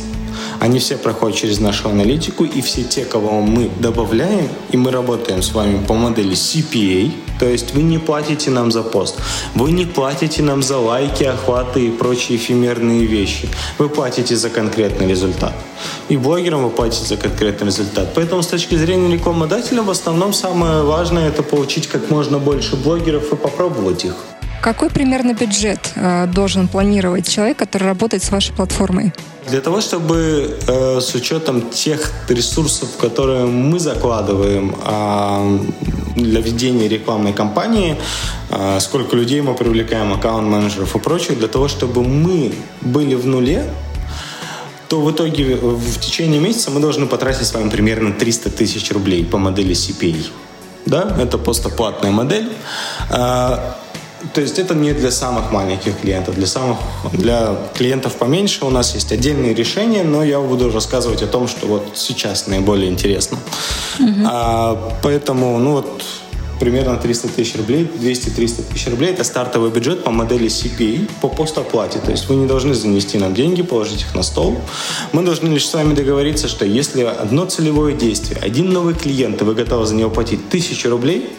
Они 0.60 0.78
все 0.78 0.96
проходят 0.96 1.38
через 1.38 1.60
нашу 1.60 1.88
аналитику, 1.88 2.44
и 2.44 2.60
все 2.60 2.82
те, 2.82 3.04
кого 3.04 3.40
мы 3.40 3.70
добавляем, 3.78 4.48
и 4.70 4.76
мы 4.76 4.90
работаем 4.90 5.42
с 5.42 5.52
вами 5.52 5.84
по 5.86 5.94
модели 5.94 6.32
CPA, 6.32 7.12
то 7.38 7.46
есть 7.46 7.74
вы 7.74 7.82
не 7.82 7.98
платите 7.98 8.50
нам 8.50 8.72
за 8.72 8.82
пост, 8.82 9.16
вы 9.54 9.70
не 9.70 9.86
платите 9.86 10.42
нам 10.42 10.62
за 10.62 10.78
лайки, 10.78 11.24
охваты 11.24 11.86
и 11.86 11.90
прочие 11.90 12.36
эфемерные 12.38 13.04
вещи. 13.04 13.48
Вы 13.78 13.88
платите 13.88 14.36
за 14.36 14.50
конкретный 14.50 15.06
результат. 15.06 15.52
И 16.08 16.16
блогерам 16.16 16.64
вы 16.64 16.70
платите 16.70 17.04
за 17.04 17.16
конкретный 17.16 17.68
результат. 17.68 18.12
Поэтому 18.14 18.42
с 18.42 18.48
точки 18.48 18.74
зрения 18.74 19.12
рекламодателя 19.12 19.82
в 19.82 19.90
основном 19.90 20.32
самое 20.32 20.82
важное 20.82 21.28
это 21.28 21.42
получить 21.42 21.86
как 21.86 22.10
можно 22.10 22.38
больше 22.38 22.76
блогеров 22.76 23.32
и 23.32 23.36
попробовать 23.36 24.04
их. 24.04 24.14
Какой 24.60 24.90
примерно 24.90 25.34
бюджет 25.34 25.92
э, 25.94 26.26
должен 26.26 26.68
планировать 26.68 27.28
человек, 27.28 27.58
который 27.58 27.84
работает 27.84 28.22
с 28.24 28.30
вашей 28.30 28.52
платформой? 28.52 29.12
Для 29.48 29.60
того, 29.60 29.80
чтобы 29.80 30.58
э, 30.66 31.00
с 31.00 31.14
учетом 31.14 31.70
тех 31.70 32.12
ресурсов, 32.28 32.88
которые 33.00 33.46
мы 33.46 33.78
закладываем 33.78 34.74
э, 34.84 35.58
для 36.16 36.40
ведения 36.40 36.88
рекламной 36.88 37.32
кампании, 37.32 37.96
э, 38.50 38.80
сколько 38.80 39.16
людей 39.16 39.40
мы 39.40 39.54
привлекаем, 39.54 40.12
аккаунт-менеджеров 40.12 40.96
и 40.96 40.98
прочее, 40.98 41.36
для 41.36 41.48
того, 41.48 41.68
чтобы 41.68 42.02
мы 42.02 42.52
были 42.80 43.14
в 43.14 43.26
нуле, 43.26 43.64
то 44.88 45.00
в 45.00 45.10
итоге 45.10 45.54
в 45.56 46.00
течение 46.00 46.40
месяца 46.40 46.70
мы 46.70 46.80
должны 46.80 47.06
потратить 47.06 47.46
с 47.46 47.54
вами 47.54 47.70
примерно 47.70 48.12
300 48.12 48.50
тысяч 48.50 48.90
рублей 48.90 49.24
по 49.24 49.38
модели 49.38 49.74
CPA. 49.74 50.26
Да, 50.84 51.16
это 51.20 51.38
просто 51.38 51.68
платная 51.68 52.10
модель. 52.10 52.48
То 54.34 54.40
есть 54.40 54.58
это 54.58 54.74
не 54.74 54.92
для 54.92 55.10
самых 55.10 55.52
маленьких 55.52 55.98
клиентов, 56.00 56.34
для 56.34 56.46
самых 56.46 56.78
для 57.12 57.56
клиентов 57.74 58.14
поменьше 58.16 58.64
у 58.64 58.70
нас 58.70 58.94
есть 58.94 59.12
отдельные 59.12 59.54
решения, 59.54 60.02
но 60.02 60.24
я 60.24 60.40
буду 60.40 60.70
рассказывать 60.70 61.22
о 61.22 61.26
том, 61.26 61.46
что 61.46 61.66
вот 61.66 61.92
сейчас 61.94 62.46
наиболее 62.46 62.90
интересно. 62.90 63.38
Угу. 64.00 64.20
А, 64.26 64.92
поэтому, 65.02 65.58
ну 65.58 65.72
вот 65.72 66.02
примерно 66.58 66.96
300 66.96 67.28
тысяч 67.28 67.54
рублей, 67.56 67.88
200-300 68.00 68.62
тысяч 68.72 68.88
рублей– 68.88 69.10
это 69.12 69.22
стартовый 69.22 69.70
бюджет 69.70 70.02
по 70.02 70.10
модели 70.10 70.48
CPA 70.48 71.08
по 71.20 71.28
постоплате. 71.28 72.00
То 72.00 72.10
есть 72.10 72.28
вы 72.28 72.34
не 72.34 72.46
должны 72.46 72.74
занести 72.74 73.18
нам 73.18 73.34
деньги, 73.34 73.62
положить 73.62 74.02
их 74.02 74.14
на 74.16 74.22
стол. 74.22 74.60
Мы 75.12 75.22
должны 75.22 75.48
лишь 75.48 75.66
с 75.66 75.74
вами 75.74 75.94
договориться, 75.94 76.48
что 76.48 76.64
если 76.64 77.02
одно 77.02 77.44
целевое 77.46 77.94
действие, 77.94 78.40
один 78.42 78.70
новый 78.70 78.94
клиент, 78.94 79.40
и 79.40 79.44
вы 79.44 79.54
готовы 79.54 79.86
за 79.86 79.94
него 79.94 80.10
платить 80.10 80.48
тысячу 80.48 80.90
рублей– 80.90 81.30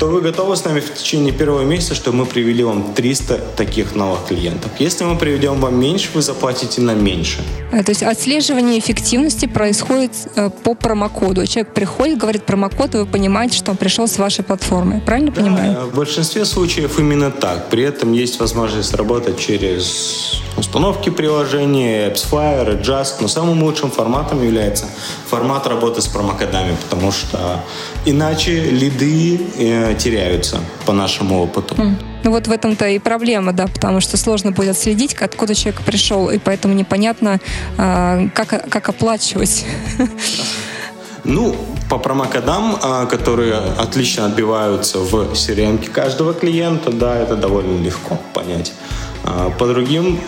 то 0.00 0.06
вы 0.06 0.22
готовы 0.22 0.56
с 0.56 0.64
нами 0.64 0.80
в 0.80 0.94
течение 0.94 1.30
первого 1.30 1.62
месяца, 1.62 1.94
чтобы 1.94 2.16
мы 2.16 2.24
привели 2.24 2.64
вам 2.64 2.94
300 2.94 3.38
таких 3.54 3.94
новых 3.94 4.24
клиентов. 4.28 4.70
Если 4.78 5.04
мы 5.04 5.14
приведем 5.16 5.60
вам 5.60 5.78
меньше, 5.78 6.08
вы 6.14 6.22
заплатите 6.22 6.80
нам 6.80 7.04
меньше. 7.04 7.40
Э, 7.70 7.84
то 7.84 7.90
есть 7.90 8.02
отслеживание 8.02 8.78
эффективности 8.78 9.44
происходит 9.44 10.12
э, 10.36 10.48
по 10.64 10.74
промокоду. 10.74 11.46
Человек 11.46 11.74
приходит, 11.74 12.16
говорит 12.16 12.44
промокод, 12.44 12.94
и 12.94 12.98
вы 12.98 13.06
понимаете, 13.06 13.58
что 13.58 13.72
он 13.72 13.76
пришел 13.76 14.08
с 14.08 14.16
вашей 14.16 14.42
платформы. 14.42 15.02
Правильно 15.04 15.32
да, 15.32 15.42
понимаю? 15.42 15.86
В 15.92 15.94
большинстве 15.94 16.46
случаев 16.46 16.98
именно 16.98 17.30
так. 17.30 17.68
При 17.68 17.82
этом 17.82 18.14
есть 18.14 18.40
возможность 18.40 18.94
работать 18.94 19.38
через 19.38 20.40
установки 20.56 21.10
приложения, 21.10 22.08
AppsFlyer, 22.10 22.82
Just, 22.82 23.16
но 23.20 23.28
самым 23.28 23.62
лучшим 23.62 23.90
форматом 23.90 24.42
является 24.42 24.86
формат 25.28 25.66
работы 25.66 26.00
с 26.00 26.06
промокодами, 26.06 26.76
потому 26.82 27.12
что 27.12 27.60
иначе 28.04 28.60
лиды 28.70 29.40
э, 29.58 29.89
теряются 29.94 30.58
по 30.86 30.92
нашему 30.92 31.42
опыту. 31.42 31.76
Ну 32.22 32.30
вот 32.30 32.46
в 32.46 32.52
этом-то 32.52 32.86
и 32.88 32.98
проблема, 32.98 33.52
да, 33.52 33.66
потому 33.66 34.00
что 34.00 34.16
сложно 34.16 34.52
будет 34.52 34.70
отследить, 34.70 35.14
откуда 35.14 35.54
человек 35.54 35.80
пришел, 35.82 36.28
и 36.28 36.38
поэтому 36.38 36.74
непонятно, 36.74 37.40
э, 37.78 38.28
как, 38.34 38.68
как 38.68 38.88
оплачивать. 38.88 39.64
Ну, 41.24 41.54
по 41.90 41.98
промокодам, 41.98 42.78
а, 42.82 43.04
которые 43.04 43.54
отлично 43.54 44.26
отбиваются 44.26 45.00
в 45.00 45.32
CRM 45.32 45.86
каждого 45.90 46.32
клиента, 46.32 46.90
да, 46.90 47.16
это 47.16 47.36
довольно 47.36 47.82
легко 47.82 48.18
понять. 48.32 48.72
А, 49.24 49.50
по 49.50 49.66
другим 49.66 50.18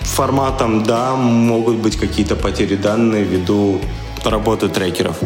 форматам, 0.00 0.82
да, 0.84 1.14
могут 1.14 1.76
быть 1.76 1.98
какие-то 1.98 2.36
потери 2.36 2.76
данных 2.76 3.26
ввиду 3.26 3.80
работы 4.24 4.68
трекеров. 4.68 5.16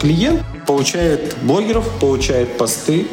Клиент 0.00 0.40
получает 0.66 1.36
блогеров, 1.42 1.86
получает 2.00 2.56
посты, 2.56 3.06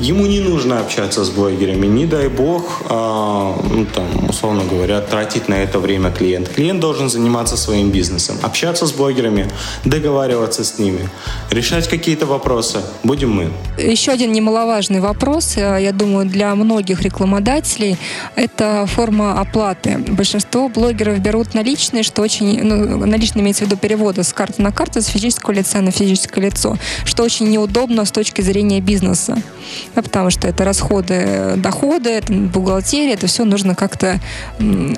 Ему 0.00 0.24
не 0.24 0.40
нужно 0.40 0.80
общаться 0.80 1.24
с 1.24 1.28
блогерами, 1.28 1.86
не 1.86 2.06
дай 2.06 2.28
бог, 2.28 2.80
а, 2.88 3.54
ну, 3.70 3.84
там, 3.84 4.30
условно 4.30 4.64
говоря, 4.64 5.02
тратить 5.02 5.46
на 5.46 5.62
это 5.62 5.78
время 5.78 6.10
клиент. 6.10 6.48
Клиент 6.48 6.80
должен 6.80 7.10
заниматься 7.10 7.58
своим 7.58 7.90
бизнесом, 7.90 8.38
общаться 8.40 8.86
с 8.86 8.92
блогерами, 8.92 9.50
договариваться 9.84 10.64
с 10.64 10.78
ними, 10.78 11.06
решать 11.50 11.86
какие-то 11.86 12.24
вопросы. 12.24 12.80
Будем 13.04 13.30
мы. 13.30 13.50
Еще 13.76 14.10
один 14.10 14.32
немаловажный 14.32 15.00
вопрос, 15.00 15.58
э, 15.58 15.78
я 15.82 15.92
думаю, 15.92 16.24
для 16.24 16.54
многих 16.54 17.02
рекламодателей, 17.02 17.98
это 18.36 18.86
форма 18.86 19.38
оплаты. 19.38 19.98
Большинство 20.08 20.70
блогеров 20.70 21.18
берут 21.18 21.52
наличные, 21.52 22.04
что 22.04 22.22
очень, 22.22 22.62
ну, 22.62 23.04
наличные 23.04 23.42
имеется 23.42 23.64
в 23.64 23.66
виду 23.66 23.76
переводы 23.76 24.24
с 24.24 24.32
карты 24.32 24.62
на 24.62 24.72
карту, 24.72 25.02
с 25.02 25.08
физического 25.08 25.52
лица 25.52 25.82
на 25.82 25.90
физическое 25.90 26.40
лицо, 26.40 26.78
что 27.04 27.22
очень 27.22 27.50
неудобно 27.50 28.06
с 28.06 28.10
точки 28.10 28.40
зрения 28.40 28.80
бизнеса 28.80 29.42
да, 29.94 30.02
потому 30.02 30.30
что 30.30 30.48
это 30.48 30.64
расходы, 30.64 31.54
доходы, 31.56 32.10
это 32.10 32.32
бухгалтерия, 32.32 33.14
это 33.14 33.26
все 33.26 33.44
нужно 33.44 33.74
как-то 33.74 34.20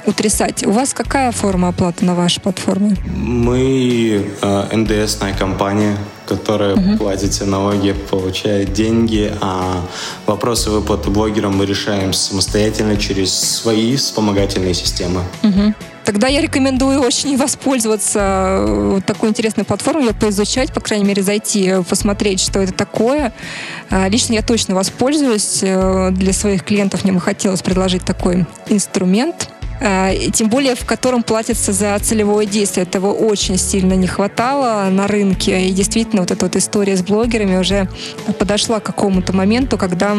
утрясать. 0.06 0.66
У 0.66 0.70
вас 0.70 0.94
какая 0.94 1.32
форма 1.32 1.68
оплаты 1.68 2.04
на 2.04 2.14
вашей 2.14 2.40
платформе? 2.40 2.96
Мы 3.16 4.26
э, 4.40 4.76
НДСная 4.76 5.34
компания, 5.34 5.96
которая 6.36 6.74
угу. 6.74 6.98
платит 6.98 7.32
все 7.32 7.44
налоги, 7.44 7.94
получает 8.10 8.72
деньги, 8.72 9.32
а 9.40 9.82
вопросы 10.26 10.70
выплаты 10.70 11.10
блогерам 11.10 11.56
мы 11.56 11.66
решаем 11.66 12.12
самостоятельно 12.12 12.96
через 12.96 13.32
свои 13.32 13.96
вспомогательные 13.96 14.74
системы. 14.74 15.20
Угу. 15.42 15.74
Тогда 16.04 16.26
я 16.26 16.40
рекомендую 16.40 17.00
очень 17.00 17.36
воспользоваться 17.36 18.64
э, 18.66 19.00
такой 19.06 19.28
интересной 19.28 19.64
платформой, 19.64 20.06
ее 20.06 20.14
поизучать, 20.14 20.72
по 20.72 20.80
крайней 20.80 21.04
мере, 21.04 21.22
зайти, 21.22 21.68
э, 21.68 21.82
посмотреть, 21.82 22.40
что 22.40 22.60
это 22.60 22.72
такое. 22.72 23.32
А, 23.88 24.08
лично 24.08 24.34
я 24.34 24.42
точно 24.42 24.74
воспользуюсь. 24.74 25.60
Э, 25.62 26.10
для 26.10 26.32
своих 26.32 26.64
клиентов 26.64 27.04
мне 27.04 27.12
бы 27.12 27.20
хотелось 27.20 27.62
предложить 27.62 28.04
такой 28.04 28.46
инструмент 28.68 29.48
тем 30.32 30.48
более 30.48 30.74
в 30.74 30.84
котором 30.84 31.22
платится 31.22 31.72
за 31.72 31.98
целевое 31.98 32.46
действие. 32.46 32.84
Этого 32.84 33.12
очень 33.12 33.58
сильно 33.58 33.94
не 33.94 34.06
хватало 34.06 34.88
на 34.90 35.08
рынке. 35.08 35.66
И 35.66 35.72
действительно, 35.72 36.22
вот 36.22 36.30
эта 36.30 36.44
вот 36.44 36.56
история 36.56 36.96
с 36.96 37.02
блогерами 37.02 37.56
уже 37.56 37.88
подошла 38.38 38.80
к 38.80 38.84
какому-то 38.84 39.32
моменту, 39.32 39.76
когда 39.78 40.16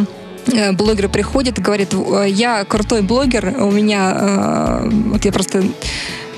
Э, 0.52 0.72
блогер 0.72 1.10
приходит 1.10 1.60
и 1.60 1.62
говорит, 1.62 1.94
я 2.28 2.66
крутой 2.66 3.02
блогер, 3.02 3.56
у 3.60 3.72
меня, 3.72 4.14
э, 4.16 4.90
вот 4.90 5.26
я 5.26 5.32
просто 5.32 5.64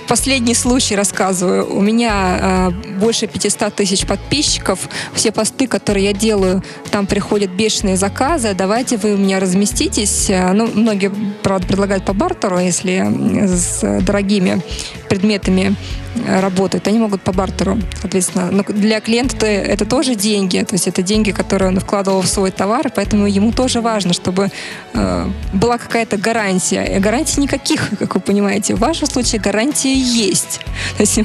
последний 0.07 0.53
случай 0.53 0.95
рассказываю. 0.95 1.71
У 1.73 1.81
меня 1.81 2.71
э, 2.71 2.99
больше 2.99 3.27
500 3.27 3.75
тысяч 3.75 4.05
подписчиков. 4.05 4.89
Все 5.13 5.31
посты, 5.31 5.67
которые 5.67 6.05
я 6.05 6.13
делаю, 6.13 6.63
там 6.91 7.05
приходят 7.05 7.51
бешеные 7.51 7.97
заказы. 7.97 8.53
Давайте 8.53 8.97
вы 8.97 9.13
у 9.13 9.17
меня 9.17 9.39
разместитесь. 9.39 10.29
Ну, 10.29 10.69
многие, 10.73 11.11
правда, 11.43 11.67
предлагают 11.67 12.05
по 12.05 12.13
бартеру, 12.13 12.59
если 12.59 13.47
с 13.47 14.01
дорогими 14.01 14.61
предметами 15.09 15.75
работают, 16.27 16.87
они 16.87 16.99
могут 16.99 17.21
по 17.21 17.31
бартеру, 17.31 17.77
соответственно. 18.01 18.49
Но 18.51 18.63
для 18.63 18.99
клиента 18.99 19.45
это 19.45 19.85
тоже 19.85 20.15
деньги, 20.15 20.59
то 20.59 20.75
есть 20.75 20.87
это 20.87 21.01
деньги, 21.01 21.31
которые 21.31 21.69
он 21.69 21.79
вкладывал 21.79 22.21
в 22.21 22.27
свой 22.27 22.51
товар, 22.51 22.91
поэтому 22.93 23.27
ему 23.27 23.51
тоже 23.51 23.81
важно, 23.81 24.13
чтобы 24.13 24.49
э, 24.93 25.29
была 25.53 25.77
какая-то 25.77 26.17
гарантия. 26.17 26.83
И 26.83 26.99
гарантий 26.99 27.41
никаких, 27.41 27.89
как 27.99 28.15
вы 28.15 28.21
понимаете. 28.21 28.75
В 28.75 28.79
вашем 28.79 29.07
случае 29.07 29.41
гарантии 29.41 29.95
есть. 29.95 30.59
То 30.97 31.01
есть 31.01 31.19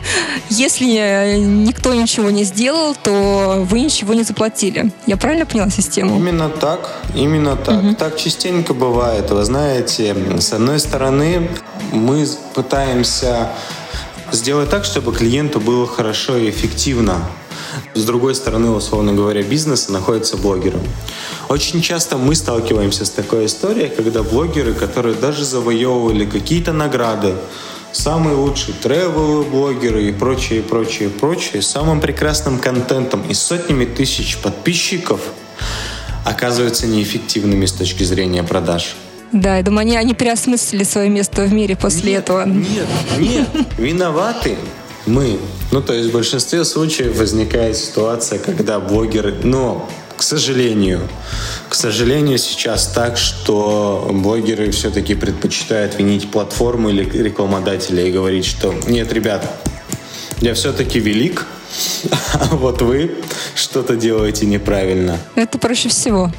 если 0.48 1.38
никто 1.38 1.94
ничего 1.94 2.30
не 2.30 2.44
сделал, 2.44 2.94
то 2.94 3.64
вы 3.68 3.80
ничего 3.80 4.14
не 4.14 4.22
заплатили. 4.22 4.92
Я 5.06 5.16
правильно 5.16 5.46
поняла 5.46 5.70
систему? 5.70 6.16
Именно 6.16 6.48
так, 6.48 7.00
именно 7.14 7.56
так. 7.56 7.82
Угу. 7.82 7.94
Так 7.94 8.16
частенько 8.16 8.74
бывает. 8.74 9.30
Вы 9.30 9.44
знаете, 9.44 10.16
с 10.38 10.52
одной 10.52 10.80
стороны, 10.80 11.48
мы 11.92 12.26
пытаемся 12.54 13.50
сделать 14.32 14.70
так, 14.70 14.84
чтобы 14.84 15.12
клиенту 15.12 15.60
было 15.60 15.86
хорошо 15.86 16.36
и 16.36 16.50
эффективно. 16.50 17.20
С 17.94 18.04
другой 18.04 18.34
стороны, 18.34 18.70
условно 18.70 19.12
говоря, 19.12 19.42
бизнеса 19.42 19.92
находится 19.92 20.36
блогером. 20.36 20.82
Очень 21.48 21.82
часто 21.82 22.16
мы 22.16 22.34
сталкиваемся 22.34 23.04
с 23.04 23.10
такой 23.10 23.46
историей, 23.46 23.88
когда 23.88 24.22
блогеры, 24.22 24.74
которые 24.74 25.14
даже 25.14 25.44
завоевывали 25.44 26.24
какие-то 26.24 26.72
награды, 26.72 27.34
самые 27.92 28.36
лучшие 28.36 28.74
тревел 28.74 29.44
блогеры 29.44 30.04
и 30.04 30.12
прочее, 30.12 30.62
прочее, 30.62 31.08
прочее, 31.08 31.62
самым 31.62 32.00
прекрасным 32.00 32.58
контентом 32.58 33.22
и 33.28 33.34
сотнями 33.34 33.84
тысяч 33.84 34.38
подписчиков 34.38 35.20
оказываются 36.24 36.86
неэффективными 36.86 37.66
с 37.66 37.72
точки 37.72 38.04
зрения 38.04 38.42
продаж. 38.42 38.96
Да, 39.32 39.58
я 39.58 39.62
думаю, 39.62 39.82
они, 39.82 39.96
они 39.96 40.14
переосмыслили 40.14 40.82
свое 40.84 41.08
место 41.08 41.42
в 41.42 41.52
мире 41.52 41.76
после 41.76 42.12
нет, 42.12 42.24
этого. 42.24 42.44
Нет, 42.46 42.86
нет, 43.18 43.48
виноваты 43.78 44.56
Мы. 45.06 45.38
Ну, 45.70 45.80
то 45.82 45.92
есть 45.92 46.10
в 46.10 46.12
большинстве 46.12 46.64
случаев 46.64 47.16
возникает 47.16 47.76
ситуация, 47.76 48.38
когда 48.38 48.80
блогеры, 48.80 49.34
но 49.44 49.88
к 50.16 50.22
сожалению, 50.22 51.08
к 51.70 51.74
сожалению, 51.74 52.36
сейчас 52.36 52.88
так, 52.88 53.16
что 53.16 54.10
блогеры 54.12 54.70
все-таки 54.70 55.14
предпочитают 55.14 55.98
винить 55.98 56.30
платформу 56.30 56.90
или 56.90 57.04
рекламодателя 57.04 58.04
и 58.04 58.12
говорить, 58.12 58.44
что 58.44 58.74
нет, 58.86 59.10
ребят, 59.14 59.50
я 60.42 60.52
все-таки 60.52 61.00
велик, 61.00 61.46
а 62.34 62.56
вот 62.56 62.82
вы 62.82 63.14
что-то 63.54 63.96
делаете 63.96 64.44
неправильно. 64.44 65.18
Это 65.36 65.58
проще 65.58 65.88
всего. 65.88 66.30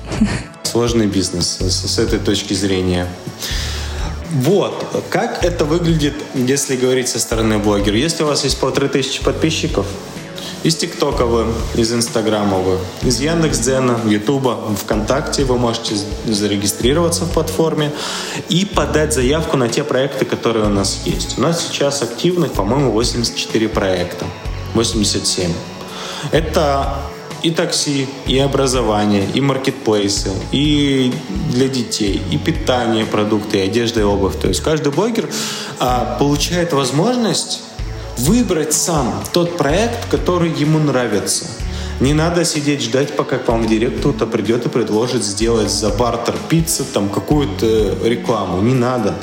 Сложный 0.72 1.08
бизнес 1.08 1.58
с, 1.60 1.86
с 1.86 2.00
этой 2.00 2.18
точки 2.18 2.54
зрения. 2.54 3.06
Вот, 4.32 5.04
как 5.10 5.44
это 5.44 5.66
выглядит, 5.66 6.14
если 6.34 6.78
говорить 6.78 7.10
со 7.10 7.20
стороны 7.20 7.58
блогера. 7.58 7.98
Если 7.98 8.24
у 8.24 8.28
вас 8.28 8.46
есть 8.46 8.58
полторы 8.58 8.88
тысячи 8.88 9.22
подписчиков, 9.22 9.86
из 10.64 10.78
ТикТока 10.78 11.26
вы, 11.26 11.48
из 11.76 11.92
Инстаграма 11.92 12.60
вы, 12.60 12.78
из 13.02 13.20
Яндекс.Дзена, 13.20 14.00
Ютуба, 14.08 14.60
ВКонтакте 14.82 15.44
вы 15.44 15.58
можете 15.58 15.96
зарегистрироваться 16.26 17.26
в 17.26 17.32
платформе 17.34 17.92
и 18.48 18.64
подать 18.64 19.14
заявку 19.14 19.58
на 19.58 19.68
те 19.68 19.84
проекты, 19.84 20.24
которые 20.24 20.68
у 20.68 20.70
нас 20.70 21.02
есть. 21.04 21.38
У 21.38 21.42
нас 21.42 21.68
сейчас 21.68 22.02
активных, 22.02 22.54
по-моему, 22.54 22.92
84 22.92 23.68
проекта. 23.68 24.26
87. 24.74 25.52
Это 26.32 26.96
и 27.44 27.52
такси, 27.52 28.08
и 28.28 28.38
образование, 28.40 29.28
и 29.34 29.42
маркетплейсы, 29.42 30.32
и 30.52 31.14
для 31.50 31.68
детей, 31.68 32.22
и 32.32 32.38
питание, 32.38 33.06
продукты, 33.06 33.58
и 33.58 33.62
одежда, 33.62 34.02
и 34.02 34.04
обувь. 34.04 34.40
То 34.40 34.48
есть 34.48 34.62
каждый 34.62 34.92
блогер 34.92 35.30
а, 35.80 36.18
получает 36.20 36.74
возможность 36.74 37.62
выбрать 38.18 38.74
сам 38.74 39.24
тот 39.34 39.58
проект, 39.58 40.10
который 40.10 40.52
ему 40.52 40.80
нравится. 40.80 41.46
Не 42.00 42.14
надо 42.14 42.46
сидеть 42.46 42.82
ждать, 42.82 43.16
пока 43.16 43.38
к 43.38 43.48
вам 43.48 43.64
в 43.64 43.68
директ 43.68 44.00
кто-то 44.00 44.26
придет 44.26 44.66
и 44.66 44.70
предложит 44.70 45.24
сделать 45.24 45.70
за 45.70 45.90
бартер 45.90 46.36
пиццы 46.50 46.84
там 46.84 47.10
какую-то 47.10 47.98
рекламу. 48.04 48.62
Не 48.62 48.74
надо 48.74 49.16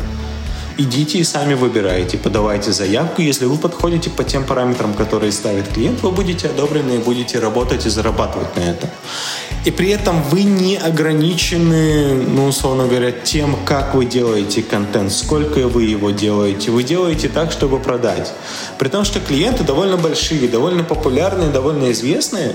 идите 0.78 1.18
и 1.18 1.24
сами 1.24 1.54
выбирайте, 1.54 2.16
подавайте 2.16 2.72
заявку. 2.72 3.20
Если 3.20 3.44
вы 3.44 3.56
подходите 3.56 4.08
по 4.10 4.24
тем 4.24 4.44
параметрам, 4.44 4.94
которые 4.94 5.32
ставит 5.32 5.68
клиент, 5.68 6.02
вы 6.02 6.12
будете 6.12 6.48
одобрены 6.48 6.94
и 6.94 6.98
будете 6.98 7.40
работать 7.40 7.84
и 7.84 7.90
зарабатывать 7.90 8.56
на 8.56 8.60
этом. 8.60 8.88
И 9.64 9.70
при 9.70 9.90
этом 9.90 10.22
вы 10.22 10.44
не 10.44 10.76
ограничены, 10.76 12.14
ну, 12.14 12.46
условно 12.46 12.86
говоря, 12.86 13.10
тем, 13.10 13.56
как 13.66 13.94
вы 13.94 14.06
делаете 14.06 14.62
контент, 14.62 15.12
сколько 15.12 15.66
вы 15.66 15.84
его 15.84 16.10
делаете. 16.10 16.70
Вы 16.70 16.84
делаете 16.84 17.28
так, 17.28 17.50
чтобы 17.50 17.80
продать. 17.80 18.32
При 18.78 18.88
том, 18.88 19.04
что 19.04 19.18
клиенты 19.20 19.64
довольно 19.64 19.96
большие, 19.96 20.48
довольно 20.48 20.84
популярные, 20.84 21.50
довольно 21.50 21.90
известные. 21.90 22.54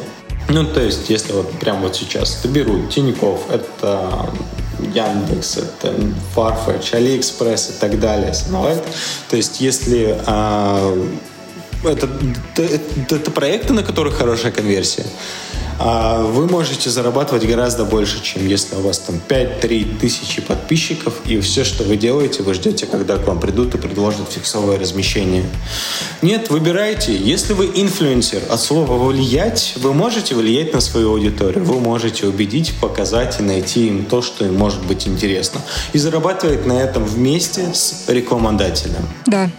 Ну, 0.49 0.65
то 0.65 0.79
есть, 0.79 1.09
если 1.09 1.33
вот 1.33 1.51
прямо 1.59 1.81
вот 1.81 1.95
сейчас 1.95 2.39
это 2.39 2.47
беру 2.47 2.88
Тиньков, 2.88 3.49
это 3.51 4.29
Яндекс, 4.93 5.58
это 5.58 5.93
Farfetch, 6.36 6.93
AliExpress 6.93 7.76
и 7.76 7.80
так 7.80 8.00
далее. 8.00 8.34
То 9.30 9.36
есть, 9.38 9.62
если 9.62 10.17
а, 10.26 10.96
это, 11.84 12.10
это, 12.56 13.15
это 13.15 13.32
проекты, 13.32 13.74
на 13.74 13.84
которых 13.84 14.15
хорошая 14.15 14.52
конверсия, 14.52 15.06
вы 15.79 16.47
можете 16.47 16.89
зарабатывать 16.89 17.45
гораздо 17.45 17.86
больше, 17.86 18.21
чем 18.21 18.47
если 18.47 18.75
у 18.75 18.81
вас 18.81 18.99
там 18.99 19.19
5-3 19.27 19.99
тысячи 19.99 20.41
подписчиков, 20.41 21.13
и 21.25 21.39
все, 21.39 21.63
что 21.63 21.83
вы 21.83 21.97
делаете, 21.97 22.43
вы 22.43 22.53
ждете, 22.53 22.86
когда 22.86 23.17
к 23.17 23.27
вам 23.27 23.39
придут 23.39 23.75
и 23.75 23.77
предложат 23.77 24.31
фиксовое 24.31 24.79
размещение. 24.79 25.45
Нет, 26.21 26.49
выбирайте. 26.49 27.15
Если 27.15 27.53
вы 27.53 27.65
инфлюенсер, 27.73 28.41
от 28.49 28.59
слова 28.59 29.03
«влиять», 29.03 29.73
вы 29.77 29.93
можете 29.93 30.36
влиять 30.36 30.73
на 30.73 30.81
свою 30.81 31.12
аудиторию, 31.12 31.63
вы 31.63 31.79
можете 31.79 32.27
убедить, 32.27 32.73
показать 32.79 33.39
и 33.39 33.43
найти 33.43 33.88
им 33.88 34.05
то, 34.05 34.21
что 34.21 34.45
им 34.45 34.57
может 34.57 34.83
быть 34.86 35.07
интересно. 35.07 35.62
И 35.93 35.97
зарабатывать 35.97 36.65
на 36.65 36.73
этом 36.73 37.03
вместе 37.03 37.73
с 37.73 38.05
рекламодателем. 38.07 39.07
Да. 39.25 39.49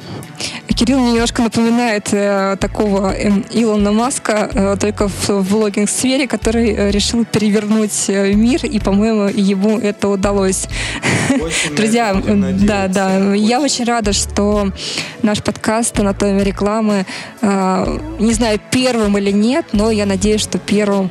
Кирилл 0.75 0.99
немножко 0.99 1.43
напоминает 1.43 2.13
э, 2.13 2.57
такого 2.61 3.15
э, 3.15 3.31
Илона 3.53 3.93
Маска, 3.93 4.51
э, 4.53 4.77
только 4.79 5.09
в, 5.09 5.29
в 5.29 5.49
блогинг-сфере, 6.05 6.27
который 6.27 6.71
э, 6.73 6.91
решил 6.91 7.25
перевернуть 7.25 8.05
э, 8.09 8.33
мир, 8.35 8.65
и, 8.65 8.79
по-моему, 8.79 9.29
ему 9.29 9.79
это 9.79 10.09
удалось. 10.09 10.67
Друзья, 11.77 12.15
да, 12.15 12.89
да, 12.89 13.35
я 13.35 13.61
очень 13.61 13.85
рада, 13.85 14.13
что 14.13 14.71
наш 15.23 15.43
подкаст 15.43 15.99
«Анатомия 15.99 16.45
рекламы», 16.45 17.07
э, 17.41 17.99
не 18.19 18.35
знаю, 18.35 18.61
первым 18.71 19.19
или 19.19 19.33
нет, 19.33 19.67
но 19.73 19.91
я 19.91 20.07
надеюсь, 20.07 20.43
что 20.43 20.59
первым 20.59 21.11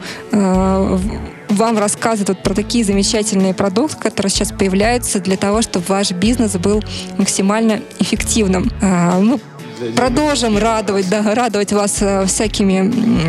вам 1.49 1.77
рассказывают 1.77 2.41
про 2.41 2.55
такие 2.55 2.83
замечательные 2.83 3.53
продукты, 3.53 3.97
которые 3.97 4.31
сейчас 4.31 4.51
появляются 4.51 5.19
для 5.19 5.37
того, 5.37 5.61
чтобы 5.61 5.85
ваш 5.87 6.11
бизнес 6.11 6.53
был 6.53 6.81
максимально 7.17 7.81
эффективным. 7.99 8.71
Мы 8.81 9.39
продолжим 9.95 10.57
радовать, 10.57 11.09
да, 11.09 11.35
радовать 11.35 11.73
вас 11.73 12.01
э, 12.01 12.25
всякими 12.25 12.85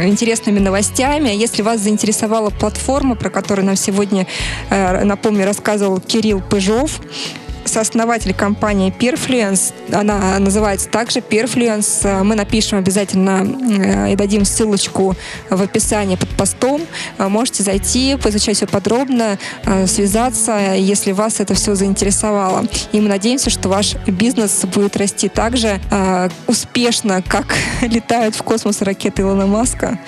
интересными 0.07 0.59
новостями. 0.59 1.31
Если 1.31 1.63
вас 1.63 1.81
заинтересовала 1.81 2.51
платформа, 2.51 3.15
про 3.15 3.31
которую 3.31 3.67
нам 3.67 3.77
сегодня, 3.77 4.27
э, 4.71 5.05
напомню, 5.05 5.45
рассказывал 5.45 6.01
Кирилл 6.01 6.41
Пыжов, 6.41 7.01
сооснователь 7.69 8.35
компании 8.35 8.93
Perfluence. 8.97 9.73
Она 9.93 10.39
называется 10.39 10.89
также 10.89 11.21
Perfluence. 11.21 12.23
Мы 12.23 12.35
напишем 12.35 12.79
обязательно 12.79 13.47
э, 13.79 14.13
и 14.13 14.17
дадим 14.17 14.45
ссылочку 14.45 15.17
в 15.51 15.63
описании 15.63 16.17
под 16.17 16.29
постом. 16.31 16.83
Можете 17.19 17.63
зайти, 17.63 18.17
поизучать 18.17 18.57
все 18.57 18.67
подробно, 18.67 19.39
э, 19.65 19.87
связаться, 19.87 20.75
если 20.77 21.13
вас 21.13 21.41
это 21.41 21.55
все 21.55 21.75
заинтересовало. 21.75 22.67
И 22.93 23.01
мы 23.01 23.09
надеемся, 23.09 23.51
что 23.51 23.69
ваш 23.69 23.97
бизнес 24.07 24.65
будет 24.65 24.97
расти 24.97 25.29
так 25.29 25.57
же 25.57 25.81
э, 25.91 26.29
успешно, 26.47 27.23
как 27.23 27.55
летают 27.83 28.35
в 28.35 28.43
космос 28.43 28.83
ракеты 28.83 29.23
Илона 29.23 29.47
Маска. 29.47 29.99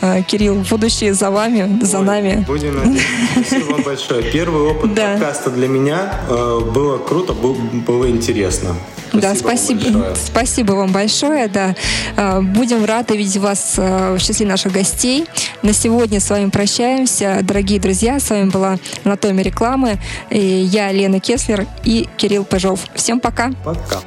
А, 0.00 0.22
Кирилл, 0.22 0.64
будущее 0.68 1.14
за 1.14 1.30
вами, 1.30 1.82
за 1.84 1.98
Ой, 1.98 2.04
нами. 2.04 2.44
Будем 2.46 2.76
надеяться. 2.76 3.08
Спасибо 3.34 3.72
вам 3.72 3.82
большое. 3.82 4.22
Первый 4.22 4.62
опыт 4.62 4.94
да. 4.94 5.12
подкаста 5.12 5.50
для 5.50 5.68
меня 5.68 6.12
э, 6.28 6.60
было 6.60 6.98
круто, 6.98 7.32
было 7.32 8.08
интересно. 8.08 8.76
Спасибо 9.08 9.22
да, 9.22 9.34
спасибо, 9.34 9.98
вам 9.98 10.14
спасибо 10.16 10.72
вам 10.72 10.92
большое. 10.92 11.48
Да. 11.48 11.74
А, 12.16 12.40
будем 12.40 12.84
рады 12.84 13.16
видеть 13.16 13.38
вас 13.38 13.74
э, 13.76 14.16
в 14.16 14.22
числе 14.22 14.46
наших 14.46 14.72
гостей. 14.72 15.26
На 15.62 15.72
сегодня 15.72 16.20
с 16.20 16.30
вами 16.30 16.50
прощаемся. 16.50 17.40
Дорогие 17.42 17.80
друзья, 17.80 18.20
с 18.20 18.30
вами 18.30 18.50
была 18.50 18.78
Анатомия 19.04 19.44
рекламы. 19.44 19.98
И 20.30 20.38
я, 20.38 20.92
Лена 20.92 21.20
Кеслер 21.20 21.66
и 21.84 22.08
Кирилл 22.16 22.44
Пыжов. 22.44 22.80
Всем 22.94 23.20
пока. 23.20 23.52
Пока. 23.64 24.00